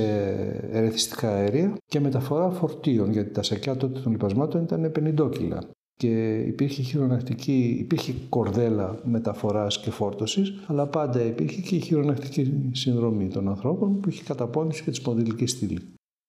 ερεθιστικά 0.72 1.30
αέρια 1.30 1.78
και 1.86 2.00
μεταφορά 2.00 2.50
φορτίων 2.50 3.12
γιατί 3.12 3.32
τα 3.32 3.44
σακιά 3.44 3.76
τότε 3.76 4.00
των 4.00 4.12
λιπασμάτων 4.12 4.64
ήταν 4.64 4.92
50 5.20 5.32
κιλά 5.32 5.60
και 6.04 6.44
υπήρχε 6.48 6.82
χειρονακτική, 6.82 7.78
υπήρχε 7.80 8.14
κορδέλα 8.30 9.00
μεταφοράς 9.04 9.80
και 9.80 9.92
φόρτωσης, 9.92 10.54
αλλά 10.68 10.88
πάντα 10.88 11.22
υπήρχε 11.22 11.62
και 11.62 11.76
η 11.76 11.80
χειρονακτική 11.80 12.54
συνδρομή 12.72 13.28
των 13.28 13.48
ανθρώπων 13.48 14.00
που 14.00 14.10
είχε 14.10 14.24
καταπώνηση 14.24 14.84
και 14.84 14.90
τη 14.90 14.96
σπονδυλική 14.96 15.46
στήλη. 15.46 15.80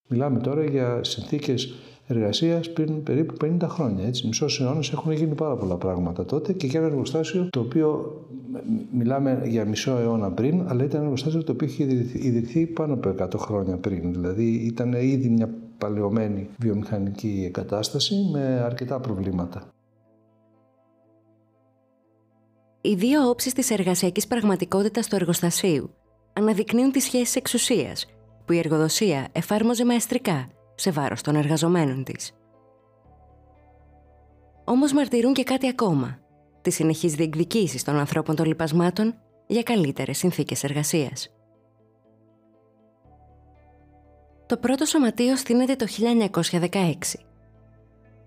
Μιλάμε 0.09 0.41
τώρα 0.41 0.65
για 0.65 1.01
συνθήκες 1.05 1.75
εργασίας 2.07 2.73
πριν 2.73 3.03
περίπου 3.03 3.35
50 3.41 3.57
χρόνια. 3.63 4.07
Έτσι. 4.07 4.27
Μισός 4.27 4.61
αιώνας 4.61 4.93
έχουν 4.93 5.13
γίνει 5.13 5.35
πάρα 5.35 5.57
πολλά 5.57 5.77
πράγματα 5.77 6.25
τότε 6.25 6.53
και 6.53 6.67
για 6.67 6.81
ένα 6.81 6.89
εργοστάσιο 6.89 7.49
το 7.51 7.61
οποίο 7.61 8.21
μιλάμε 8.93 9.43
για 9.47 9.65
μισό 9.65 9.97
αιώνα 9.97 10.31
πριν, 10.31 10.63
αλλά 10.67 10.85
ήταν 10.85 10.95
ένα 10.95 11.03
εργοστάσιο 11.03 11.45
το 11.45 11.53
οποίο 11.53 11.67
είχε 11.67 11.85
ιδρυθεί 12.13 12.67
πάνω 12.67 12.95
από 12.95 13.15
100 13.19 13.39
χρόνια 13.39 13.77
πριν. 13.77 14.13
Δηλαδή 14.13 14.45
ήταν 14.45 14.93
ήδη 14.93 15.29
μια 15.29 15.55
παλαιωμένη 15.81 16.51
βιομηχανική 16.59 17.45
εγκατάσταση 17.47 18.15
με 18.33 18.41
αρκετά 18.65 19.01
προβλήματα. 19.01 19.69
Οι 22.81 22.95
δύο 22.95 23.29
όψεις 23.29 23.53
της 23.53 23.71
εργασιακής 23.71 24.27
πραγματικότητας 24.27 25.09
του 25.09 25.15
εργοστασίου 25.15 25.95
αναδεικνύουν 26.33 26.93
τις 26.93 27.05
σχέσεις 27.05 27.37
εξουσίας 27.37 28.07
που 28.45 28.53
η 28.53 28.59
εργοδοσία 28.59 29.29
εφάρμοζε 29.33 29.85
μαεστρικά 29.85 30.49
σε 30.75 30.91
βάρος 30.91 31.23
των 31.23 31.37
εργαζομένων 31.37 32.05
της. 32.05 32.33
Όμως 34.65 34.93
μαρτυρούν 34.93 35.33
και 35.33 35.43
κάτι 35.43 35.69
ακόμα, 35.69 36.19
τις 36.63 36.75
συνεχείς 36.75 37.15
διεκδικήσεις 37.15 37.85
των 37.85 37.97
ανθρώπων 37.97 38.37
των 38.37 38.47
λοιπασμάτων 38.47 39.15
για 39.47 39.63
καλύτερες 39.63 40.19
συνθήκες 40.19 40.65
εργασίας. 40.65 41.40
Το 44.51 44.57
πρώτο 44.57 44.85
σωματείο 44.85 45.37
στείνεται 45.37 45.77
το 45.77 45.87
1916. 46.71 46.95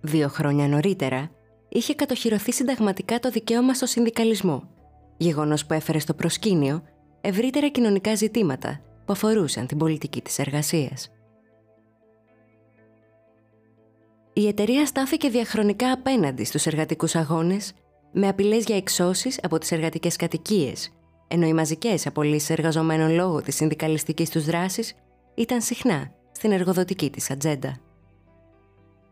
Δύο 0.02 0.28
χρόνια 0.28 0.68
νωρίτερα, 0.68 1.30
είχε 1.70 1.96
κατοχυρωθεί 1.96 2.52
συνταγματικά 2.52 3.20
το 3.20 3.30
δικαίωμα 3.30 3.74
στο 3.74 3.86
συνδικαλισμό, 3.86 4.64
γεγονός 5.18 5.66
που 5.66 5.74
έφερε 5.74 6.00
στο 6.00 6.14
προσκήνιο 6.14 6.84
ευρύτερα 7.22 7.68
κοινωνικά 7.68 8.16
ζητήματα 8.16 8.80
που 9.06 9.14
αφορούσαν 9.14 9.68
την 9.68 9.78
πολιτική 9.78 10.22
της 10.22 10.40
εργασίας. 10.40 11.12
Η 14.34 14.48
εταιρεία 14.48 14.86
στάθηκε 14.86 15.30
διαχρονικά 15.30 15.92
απέναντι 15.92 16.44
στους 16.44 16.66
εργατικούς 16.66 17.16
αγώνες 17.16 17.74
με 18.12 18.28
απειλές 18.28 18.64
για 18.64 18.76
εξώσεις 18.76 19.40
από 19.44 19.58
τις 19.58 19.72
εργατικές 19.72 20.16
κατοικίες, 20.16 20.90
ενώ 21.28 21.48
οι 21.48 21.54
μαζικές 21.54 22.08
απολύσεις 22.08 22.50
εργαζομένων 22.50 23.12
λόγω 23.12 23.42
της 23.42 23.56
συνδικαλιστικής 23.56 24.30
τους 24.30 24.46
δράσης 24.46 24.96
ήταν 25.36 25.62
συχνά 25.62 26.12
στην 26.32 26.52
εργοδοτική 26.52 27.10
της 27.10 27.32
ατζέντα. 27.32 27.78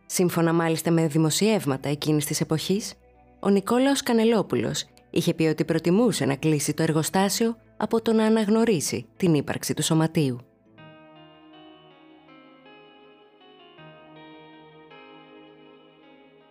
Σύμφωνα 0.05 0.53
μάλιστα 0.53 0.91
με 0.91 1.07
δημοσιεύματα 1.07 1.89
εκείνης 1.89 2.25
της 2.25 2.41
εποχής, 2.41 2.93
ο 3.39 3.49
Νικόλαος 3.49 4.03
Κανελόπουλος 4.03 4.85
είχε 5.09 5.33
πει 5.33 5.43
ότι 5.43 5.65
προτιμούσε 5.65 6.25
να 6.25 6.35
κλείσει 6.35 6.73
το 6.73 6.83
εργοστάσιο 6.83 7.55
από 7.77 8.01
το 8.01 8.13
να 8.13 8.25
αναγνωρίσει 8.25 9.05
την 9.17 9.33
ύπαρξη 9.33 9.73
του 9.73 9.83
σωματείου. 9.83 10.37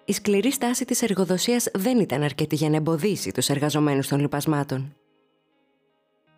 Η 0.04 0.12
σκληρή 0.12 0.52
στάση 0.52 0.85
της 0.85 1.02
εργοδοσίας 1.02 1.68
δεν 1.74 1.98
ήταν 1.98 2.22
αρκετή 2.22 2.54
για 2.54 2.70
να 2.70 2.76
εμποδίσει 2.76 3.30
τους 3.30 3.48
εργαζομένους 3.48 4.09
των 4.09 4.20
λοιπασμάτων. 4.20 4.96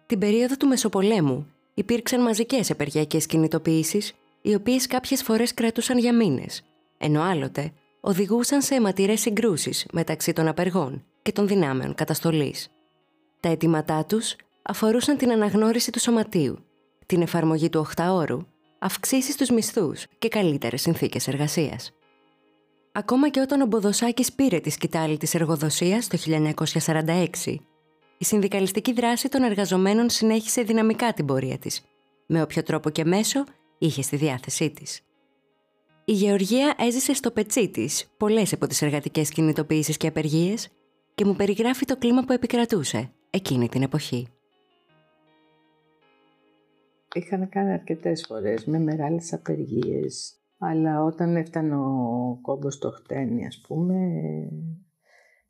Την 0.07 0.19
περίοδο 0.19 0.57
του 0.57 0.67
Μεσοπολέμου 0.67 1.47
υπήρξαν 1.75 2.23
μαζικές 2.23 2.71
επεργειακές 2.71 3.27
κινητοποιήσεις, 3.27 4.13
οι 4.43 4.55
οποίες 4.55 4.87
κάποιες 4.87 5.23
φορές 5.23 5.55
κρατούσαν 5.55 5.99
για 5.99 6.15
μήνες, 6.15 6.63
ενώ 6.99 7.23
άλλοτε 7.23 7.73
οδηγούσαν 8.01 8.63
σε 8.63 8.75
αιματηρές 8.75 9.21
συγκρούσεις 9.21 9.87
μεταξύ 9.93 10.33
των 10.33 10.49
απεργών 10.49 11.05
και 11.23 11.33
των 11.33 11.47
δυνάμεων 11.47 11.95
καταστολής. 11.95 12.69
Τα 13.41 13.49
αιτήματά 13.49 14.05
τους 14.05 14.37
αφορούσαν 14.63 15.17
την 15.17 15.31
αναγνώριση 15.31 15.91
του 15.93 16.01
σωματείου, 16.01 16.59
την 17.07 17.23
εφαρμογή 17.23 17.69
του 17.69 17.87
8ωρου, 17.97 18.39
αυξήσεις 18.79 19.35
στους 19.35 19.51
μισθούς 19.51 20.07
και 20.19 20.29
καλύτερες 20.29 20.81
συνθήκες 20.81 21.29
εργασίας. 21.29 21.93
Ακόμα 22.93 23.29
και 23.29 23.41
όταν 23.41 23.61
ο 23.61 23.67
Μποδοσάκης 23.67 24.33
πήρε 24.33 24.61
τη 24.61 24.71
σκητάλη 24.71 25.17
της 25.17 25.35
εργοδοσίας 25.35 26.09
το 26.09 26.19
1946, 26.19 27.61
η 28.23 28.25
συνδικαλιστική 28.25 28.93
δράση 28.93 29.29
των 29.29 29.43
εργαζομένων 29.43 30.11
συνέχισε 30.11 30.63
δυναμικά 30.63 31.13
την 31.13 31.27
πορεία 31.27 31.59
της, 31.59 31.85
με 32.27 32.43
όποιο 32.43 32.63
τρόπο 32.63 32.91
και 32.91 33.05
μέσο 33.05 33.45
είχε 33.79 34.03
στη 34.03 34.17
διάθεσή 34.17 34.71
της. 34.71 35.01
Η 36.05 36.13
Γεωργία 36.13 36.75
έζησε 36.79 37.15
στο 37.15 37.31
πετσί 37.31 37.69
της 37.69 38.15
πολλές 38.17 38.53
από 38.53 38.67
τις 38.67 38.83
εργατικές 38.83 39.31
κινητοποιήσεις 39.31 39.97
και 39.97 40.07
απεργίες 40.07 40.69
και 41.15 41.25
μου 41.25 41.35
περιγράφει 41.37 41.85
το 41.85 41.97
κλίμα 41.97 42.25
που 42.25 42.33
επικρατούσε 42.33 43.11
εκείνη 43.31 43.69
την 43.69 43.83
εποχή. 43.83 44.29
Είχαν 47.15 47.49
κάνει 47.49 47.73
αρκετές 47.73 48.25
φορές 48.29 48.65
με 48.65 48.79
μεγάλες 48.79 49.33
απεργίες, 49.33 50.41
αλλά 50.59 51.03
όταν 51.03 51.37
έφτανε 51.37 51.77
ο 51.77 52.39
κόμπος 52.43 52.75
στο 52.75 52.91
χτένι, 52.91 53.47
ας 53.47 53.61
πούμε, 53.67 53.97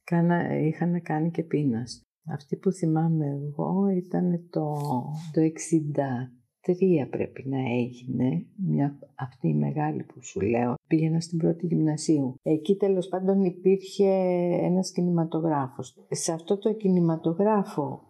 κάνα, 0.04 0.58
είχαν 0.58 1.02
κάνει 1.02 1.30
και 1.30 1.42
πείνας. 1.42 2.06
Αυτή 2.26 2.56
που 2.56 2.72
θυμάμαι 2.72 3.26
εγώ 3.26 3.88
ήταν 3.88 4.48
το, 4.50 4.76
το 5.32 5.40
63 5.40 7.08
πρέπει 7.10 7.48
να 7.48 7.58
έγινε, 7.58 8.46
μια, 8.56 8.98
αυτή 9.14 9.48
η 9.48 9.54
μεγάλη 9.54 10.02
που 10.02 10.22
σου 10.22 10.40
λέω. 10.40 10.74
Πήγαινα 10.86 11.20
στην 11.20 11.38
πρώτη 11.38 11.66
γυμνασίου. 11.66 12.34
Εκεί 12.42 12.76
τέλος 12.76 13.08
πάντων 13.08 13.44
υπήρχε 13.44 14.10
ένας 14.62 14.92
κινηματογράφος. 14.92 16.06
Σε 16.08 16.32
αυτό 16.32 16.58
το 16.58 16.72
κινηματογράφο 16.72 18.02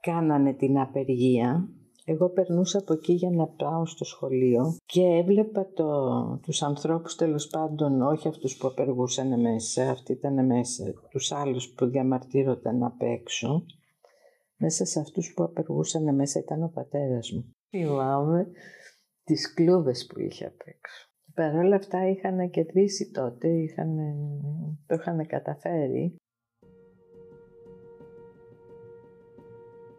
κάνανε 0.00 0.54
την 0.54 0.78
απεργία 0.78 1.68
εγώ 2.10 2.28
περνούσα 2.28 2.78
από 2.78 2.92
εκεί 2.92 3.12
για 3.12 3.30
να 3.30 3.46
πάω 3.46 3.86
στο 3.86 4.04
σχολείο 4.04 4.76
και 4.84 5.02
έβλεπα 5.02 5.70
το, 5.74 5.88
τους 6.42 6.62
ανθρώπους 6.62 7.14
τέλος 7.14 7.46
πάντων, 7.46 8.02
όχι 8.02 8.28
αυτούς 8.28 8.56
που 8.56 8.66
απεργούσαν 8.66 9.40
μέσα, 9.40 9.90
αυτοί 9.90 10.12
ήταν 10.12 10.46
μέσα, 10.46 10.84
τους 11.10 11.32
άλλους 11.32 11.68
που 11.68 11.86
διαμαρτύρονταν 11.86 12.82
απ' 12.82 13.02
έξω, 13.02 13.64
Μέσα 14.60 14.84
σε 14.84 15.00
αυτούς 15.00 15.32
που 15.34 15.42
απεργούσαν 15.42 16.14
μέσα 16.14 16.38
ήταν 16.38 16.62
ο 16.62 16.70
πατέρας 16.74 17.32
μου. 17.32 17.54
Θυμάμαι 17.70 18.46
τις 19.24 19.54
κλούβες 19.54 20.06
που 20.06 20.20
είχε 20.20 20.46
απ' 20.46 20.60
έξω. 20.64 21.08
Παρ' 21.34 21.54
όλα 21.54 21.76
αυτά 21.76 22.08
είχαν 22.08 22.50
κερδίσει 22.50 23.10
τότε, 23.10 23.48
είχαν, 23.48 23.96
το 24.86 24.94
είχαν 24.94 25.26
καταφέρει. 25.26 26.16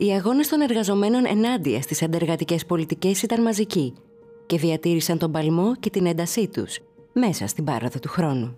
Οι 0.01 0.11
αγώνες 0.11 0.47
των 0.47 0.61
εργαζομένων 0.61 1.25
ενάντια 1.25 1.81
στις 1.81 2.01
αντεργατικές 2.01 2.65
πολιτικές 2.65 3.21
ήταν 3.21 3.41
μαζικοί 3.41 3.93
και 4.45 4.57
διατήρησαν 4.57 5.17
τον 5.17 5.31
παλμό 5.31 5.75
και 5.75 5.89
την 5.89 6.05
έντασή 6.05 6.47
τους 6.47 6.79
μέσα 7.13 7.47
στην 7.47 7.63
πάροδο 7.63 7.99
του 7.99 8.09
χρόνου. 8.09 8.57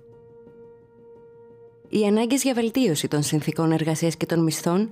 Οι 1.90 2.06
ανάγκες 2.06 2.44
για 2.44 2.54
βελτίωση 2.54 3.08
των 3.08 3.24
συνθήκων 3.24 3.72
εργασίας 3.72 4.16
και 4.16 4.26
των 4.26 4.44
μισθών 4.44 4.90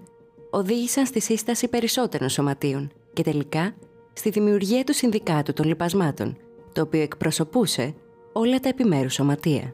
οδήγησαν 0.50 1.06
στη 1.06 1.22
σύσταση 1.22 1.68
περισσότερων 1.68 2.30
σωματείων 2.30 2.92
και 3.14 3.24
τελικά 3.24 3.76
στη 4.14 4.30
δημιουργία 4.30 4.84
του 4.84 4.94
Συνδικάτου 4.94 5.54
των 5.54 5.66
Λιπασμάτων, 5.66 6.38
το 6.74 6.82
οποίο 6.82 7.02
εκπροσωπούσε 7.02 7.94
όλα 8.34 8.60
τα 8.60 8.70
επιμέρους 8.70 9.14
σωματεία. 9.14 9.74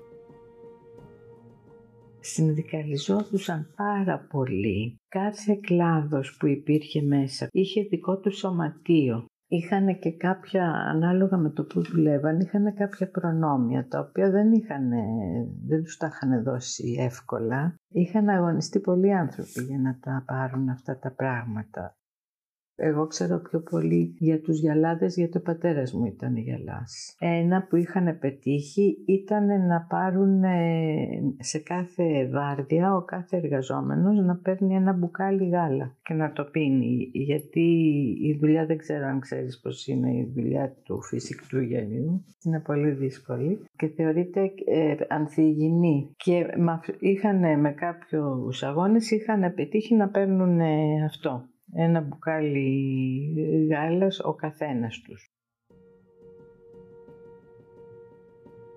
Συνδικαλιζόντουσαν 2.28 3.74
πάρα 3.76 4.28
πολύ. 4.30 4.96
Κάθε 5.10 5.60
κλάδος 5.62 6.38
που 6.38 6.48
υπήρχε 6.48 7.02
μέσα 7.02 7.48
είχε 7.52 7.82
δικό 7.82 8.20
του 8.20 8.36
σωματείο. 8.36 9.26
Είχαν 9.48 10.00
και 10.00 10.12
κάποια, 10.12 10.72
ανάλογα 10.72 11.38
με 11.38 11.50
το 11.50 11.64
που 11.64 11.82
δουλεύαν, 11.82 12.40
είχαν 12.40 12.74
κάποια 12.74 13.10
προνόμια, 13.10 13.88
τα 13.88 14.00
οποία 14.00 14.30
δεν, 14.30 14.52
είχαν, 14.52 14.90
δεν 15.68 15.84
τους 15.84 15.98
τα 15.98 16.08
είχαν 16.08 16.44
δώσει 16.44 16.96
εύκολα. 17.00 17.76
Είχαν 17.90 18.30
αγωνιστεί 18.30 18.80
πολλοί 18.80 19.14
άνθρωποι 19.14 19.64
για 19.64 19.78
να 19.78 19.98
τα 20.00 20.24
πάρουν 20.26 20.70
αυτά 20.70 21.00
τα 21.00 21.12
πράγματα. 21.12 21.96
Εγώ 22.78 23.08
ξέρω 23.08 23.40
πιο 23.40 23.60
πολύ 23.60 24.16
για 24.18 24.42
τους 24.42 24.60
γυαλάδες, 24.60 25.16
γιατί 25.16 25.38
ο 25.38 25.42
πατέρας 25.42 25.94
μου 25.94 26.06
ήταν 26.06 26.38
γυαλάς. 26.38 27.16
Ένα 27.20 27.68
που 27.70 27.76
είχαν 27.76 28.20
πετύχει 28.20 28.98
ήταν 29.06 29.46
να 29.46 29.86
πάρουν 29.90 30.44
ε, 30.44 31.06
σε 31.40 31.60
κάθε 31.60 32.30
βάρδια 32.34 32.96
ο 32.96 33.02
κάθε 33.02 33.38
εργαζόμενος 33.38 34.20
να 34.26 34.36
παίρνει 34.36 34.76
ένα 34.76 34.94
μπουκάλι 34.94 35.50
γάλα 35.50 35.96
και 36.04 36.14
να 36.14 36.32
το 36.32 36.44
πίνει. 36.44 37.10
Γιατί 37.14 37.62
η 38.22 38.38
δουλειά 38.40 38.66
δεν 38.66 38.78
ξέρω 38.78 39.06
αν 39.06 39.20
ξέρεις 39.20 39.60
πώς 39.60 39.88
είναι 39.88 40.12
η 40.12 40.32
δουλειά 40.36 40.76
του 40.84 41.02
φυσικτού 41.02 41.60
γυαλιού. 41.60 42.26
Είναι 42.44 42.60
πολύ 42.60 42.90
δύσκολη 42.90 43.60
και 43.76 43.88
θεωρείται 43.88 44.52
ε, 44.66 44.96
ανθυγινή. 45.08 46.16
Και 46.18 46.46
είχαν 47.00 47.60
με 47.60 47.72
κάποιους 47.72 48.64
αγώνες 48.64 49.12
είχαν 49.12 49.54
πετύχει 49.54 49.96
να 49.96 50.08
παίρνουν 50.08 50.60
αυτό 51.06 51.50
ένα 51.76 52.02
μπουκάλι 52.02 53.68
γάλας 53.70 54.20
ο 54.20 54.34
καθένας 54.34 55.02
τους. 55.02 55.30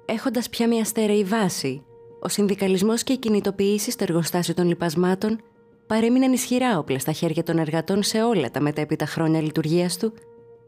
Έχοντας 0.04 0.48
πια 0.48 0.68
μια 0.68 0.84
στέρεη 0.84 1.24
βάση, 1.24 1.82
ο 2.20 2.28
συνδικαλισμός 2.28 3.02
και 3.02 3.12
οι 3.12 3.18
κινητοποιήσεις 3.18 3.92
στο 3.92 4.04
εργοστάσιο 4.04 4.54
των 4.54 4.66
λοιπασμάτων 4.66 5.40
παρέμειναν 5.86 6.32
ισχυρά 6.32 6.78
όπλα 6.78 6.98
στα 6.98 7.12
χέρια 7.12 7.42
των 7.42 7.58
εργατών 7.58 8.02
σε 8.02 8.22
όλα 8.22 8.50
τα 8.50 8.60
μετέπειτα 8.60 9.06
χρόνια 9.06 9.42
λειτουργίας 9.42 9.98
του, 9.98 10.12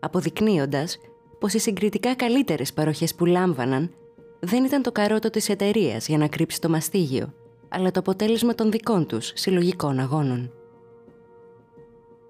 αποδεικνύοντας 0.00 0.98
πως 1.38 1.54
οι 1.54 1.58
συγκριτικά 1.58 2.14
καλύτερες 2.14 2.72
παροχές 2.72 3.14
που 3.14 3.26
λάμβαναν 3.26 3.90
δεν 4.40 4.64
ήταν 4.64 4.82
το 4.82 4.92
καρότο 4.92 5.30
της 5.30 5.48
εταιρείας 5.48 6.08
για 6.08 6.18
να 6.18 6.28
κρύψει 6.28 6.60
το 6.60 6.68
μαστίγιο, 6.68 7.34
αλλά 7.68 7.90
το 7.90 8.00
αποτέλεσμα 8.00 8.54
των 8.54 8.70
δικών 8.70 9.06
τους 9.06 9.32
συλλογικών 9.34 9.98
αγώνων. 9.98 10.59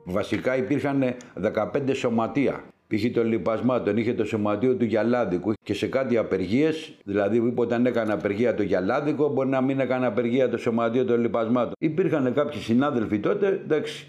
Βασικά 0.04 0.56
υπήρχαν 0.56 1.14
15 1.42 1.68
σωματεία. 1.92 2.64
Π.χ. 2.86 3.10
των 3.12 3.26
λοιπασμάτων 3.26 3.96
είχε 3.96 4.14
το 4.14 4.24
σωματείο 4.24 4.74
του 4.74 4.84
Γιαλάδικου 4.84 5.52
και 5.62 5.74
σε 5.74 5.86
κάτι 5.86 6.16
απεργίες, 6.16 6.92
δηλαδή 7.04 7.52
όταν 7.54 7.86
έκανε 7.86 8.12
απεργία 8.12 8.54
το 8.54 8.62
Γιαλάδικο, 8.62 9.28
μπορεί 9.28 9.48
να 9.48 9.60
μην 9.60 9.80
έκανε 9.80 10.06
απεργία 10.06 10.48
το 10.48 10.56
σωματείο 10.56 11.04
των 11.04 11.20
λοιπασμάτων. 11.20 11.72
Υπήρχαν 11.78 12.34
κάποιοι 12.34 12.60
συνάδελφοι 12.60 13.18
τότε, 13.18 13.46
εντάξει, 13.46 14.06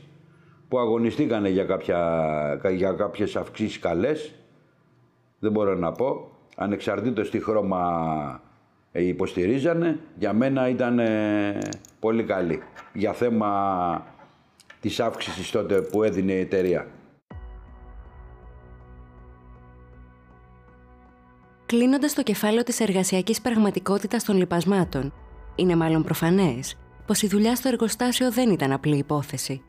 που 0.67 0.79
αγωνιστήκαν 0.79 1.45
για, 1.45 1.63
κάποια, 1.63 2.71
για 2.75 2.91
κάποιες 2.91 3.35
αυξήσεις 3.35 3.79
καλές, 3.79 4.33
δεν 5.39 5.51
μπορώ 5.51 5.75
να 5.75 5.91
πω, 5.91 6.31
ανεξαρτήτως 6.55 7.29
τι 7.29 7.39
χρώμα 7.39 8.41
υποστηρίζανε, 8.91 9.99
για 10.17 10.33
μένα 10.33 10.69
ήταν 10.69 10.99
πολύ 11.99 12.23
καλή. 12.23 12.61
Για 12.93 13.13
θέμα 13.13 13.49
της 14.81 14.99
αύξησης 14.99 15.51
τότε 15.51 15.81
που 15.81 16.03
έδινε 16.03 16.31
η 16.31 16.39
εταιρεία. 16.39 16.87
Κλείνοντας 21.65 22.13
το 22.13 22.23
κεφάλαιο 22.23 22.63
της 22.63 22.79
εργασιακής 22.79 23.41
πραγματικότητας 23.41 24.23
των 24.23 24.37
λοιπασμάτων, 24.37 25.13
είναι 25.55 25.75
μάλλον 25.75 26.03
προφανές 26.03 26.77
πως 27.05 27.21
η 27.21 27.27
δουλειά 27.27 27.55
στο 27.55 27.67
εργοστάσιο 27.67 28.31
δεν 28.31 28.49
ήταν 28.49 28.71
απλή 28.71 28.97
υπόθεση. 28.97 29.61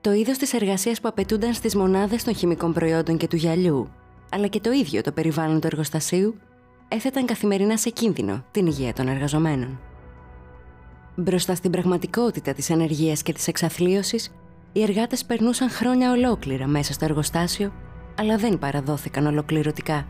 Το 0.00 0.12
είδος 0.12 0.38
της 0.38 0.52
εργασίας 0.52 1.00
που 1.00 1.08
απαιτούνταν 1.08 1.54
στις 1.54 1.74
μονάδες 1.76 2.24
των 2.24 2.34
χημικών 2.34 2.72
προϊόντων 2.72 3.16
και 3.16 3.28
του 3.28 3.36
γυαλιού, 3.36 3.88
αλλά 4.30 4.46
και 4.46 4.60
το 4.60 4.70
ίδιο 4.70 5.00
το 5.00 5.12
περιβάλλον 5.12 5.60
του 5.60 5.66
εργοστασίου, 5.66 6.34
έθεταν 6.88 7.26
καθημερινά 7.26 7.76
σε 7.76 7.90
κίνδυνο 7.90 8.44
την 8.50 8.66
υγεία 8.66 8.92
των 8.92 9.08
εργαζομένων. 9.08 9.80
Μπροστά 11.20 11.54
στην 11.54 11.70
πραγματικότητα 11.70 12.52
της 12.52 12.70
ανεργίας 12.70 13.22
και 13.22 13.32
της 13.32 13.48
εξαθλίωσης, 13.48 14.34
οι 14.72 14.82
εργάτες 14.82 15.24
περνούσαν 15.24 15.70
χρόνια 15.70 16.10
ολόκληρα 16.10 16.66
μέσα 16.66 16.92
στο 16.92 17.04
εργοστάσιο, 17.04 17.72
αλλά 18.18 18.36
δεν 18.36 18.58
παραδόθηκαν 18.58 19.26
ολοκληρωτικά. 19.26 20.06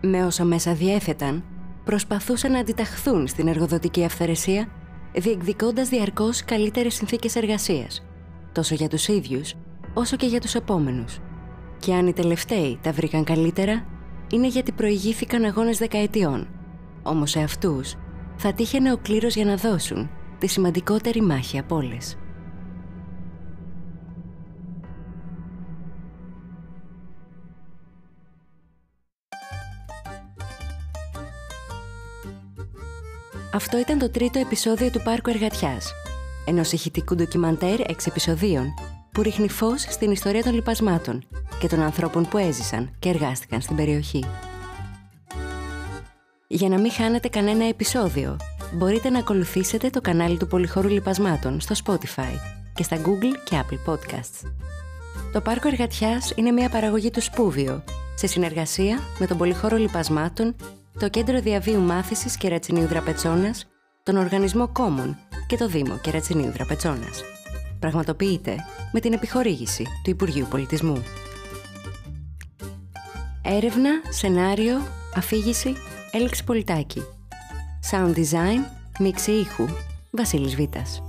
Με 0.00 0.24
όσα 0.24 0.44
μέσα 0.44 0.74
διέθεταν, 0.74 1.44
προσπαθούσαν 1.84 2.52
να 2.52 2.58
αντιταχθούν 2.58 3.26
στην 3.26 3.48
εργοδοτική 3.48 4.04
αυθαιρεσία, 4.04 4.68
διεκδικώντας 5.14 5.88
διαρκώς 5.88 6.44
καλύτερες 6.44 6.94
συνθήκες 6.94 7.36
εργασίας, 7.36 8.04
τόσο 8.52 8.74
για 8.74 8.88
τους 8.88 9.08
ίδιους, 9.08 9.54
όσο 9.94 10.16
και 10.16 10.26
για 10.26 10.40
τους 10.40 10.54
επόμενους. 10.54 11.18
Και 11.78 11.94
αν 11.94 12.06
οι 12.06 12.12
τελευταίοι 12.12 12.78
τα 12.82 12.92
βρήκαν 12.92 13.24
καλύτερα, 13.24 13.86
είναι 14.30 14.46
γιατί 14.46 14.72
προηγήθηκαν 14.72 15.44
αγώνες 15.44 15.78
δεκαετιών. 15.78 16.48
Όμως 17.02 17.30
σε 17.30 17.40
αυτούς 17.40 17.96
θα 18.36 18.52
τύχαινε 18.52 18.92
ο 18.92 18.96
κλήρος 18.96 19.34
για 19.34 19.44
να 19.44 19.56
δώσουν 19.56 20.10
τη 20.38 20.46
σημαντικότερη 20.46 21.22
μάχη 21.22 21.58
από 21.58 21.76
όλες. 21.76 22.16
Αυτό 33.54 33.78
ήταν 33.78 33.98
το 33.98 34.10
τρίτο 34.10 34.38
επεισόδιο 34.38 34.90
του 34.90 35.02
Πάρκου 35.02 35.30
Εργατιάς, 35.30 35.92
ενός 36.46 36.72
ηχητικού 36.72 37.14
ντοκιμαντέρ 37.14 37.80
εξ 37.80 38.06
επεισοδίων 38.06 38.66
που 39.12 39.22
ρίχνει 39.22 39.48
φως 39.48 39.80
στην 39.80 40.10
ιστορία 40.10 40.42
των 40.42 40.54
λοιπασμάτων 40.54 41.24
και 41.60 41.68
των 41.68 41.80
ανθρώπων 41.80 42.28
που 42.28 42.38
έζησαν 42.38 42.90
και 42.98 43.08
εργάστηκαν 43.08 43.60
στην 43.60 43.76
περιοχή. 43.76 44.24
Για 46.54 46.68
να 46.68 46.78
μην 46.78 46.92
χάνετε 46.92 47.28
κανένα 47.28 47.64
επεισόδιο, 47.64 48.36
μπορείτε 48.72 49.10
να 49.10 49.18
ακολουθήσετε 49.18 49.90
το 49.90 50.00
κανάλι 50.00 50.36
του 50.36 50.46
Πολυχώρου 50.46 50.88
Λιπασμάτων 50.88 51.60
στο 51.60 51.74
Spotify 51.84 52.34
και 52.74 52.82
στα 52.82 52.96
Google 52.96 53.34
και 53.44 53.62
Apple 53.62 53.92
Podcasts. 53.92 54.50
Το 55.32 55.40
Πάρκο 55.40 55.68
Εργατιάς 55.68 56.32
είναι 56.36 56.50
μια 56.50 56.68
παραγωγή 56.68 57.10
του 57.10 57.20
Σπούβιο, 57.22 57.84
σε 58.14 58.26
συνεργασία 58.26 58.98
με 59.18 59.26
τον 59.26 59.36
Πολυχώρο 59.36 59.76
Λιπασμάτων, 59.76 60.56
το 60.98 61.08
Κέντρο 61.08 61.40
Διαβίου 61.40 61.80
Μάθησης 61.80 62.36
Κερατσινίου 62.36 62.86
Δραπετσόνας, 62.86 63.66
τον 64.02 64.16
Οργανισμό 64.16 64.68
Κόμων 64.68 65.16
και 65.46 65.56
το 65.56 65.68
Δήμο 65.68 65.98
Κερατσινίου 66.02 66.50
Δραπετσόνας. 66.50 67.22
Πραγματοποιείται 67.78 68.56
με 68.92 69.00
την 69.00 69.12
επιχορήγηση 69.12 69.86
του 70.04 70.10
Υπουργείου 70.10 70.46
Πολιτισμού. 70.50 71.02
Έρευνα, 73.42 73.90
σενάριο, 74.10 74.80
αφήγηση 75.16 75.76
Έλξη 76.16 76.44
Πολιτάκη. 76.44 77.02
Sound 77.90 78.14
Design, 78.14 78.64
μίξη 78.98 79.32
ήχου, 79.32 79.66
Βασίλης 80.10 80.54
Βίτας. 80.54 81.03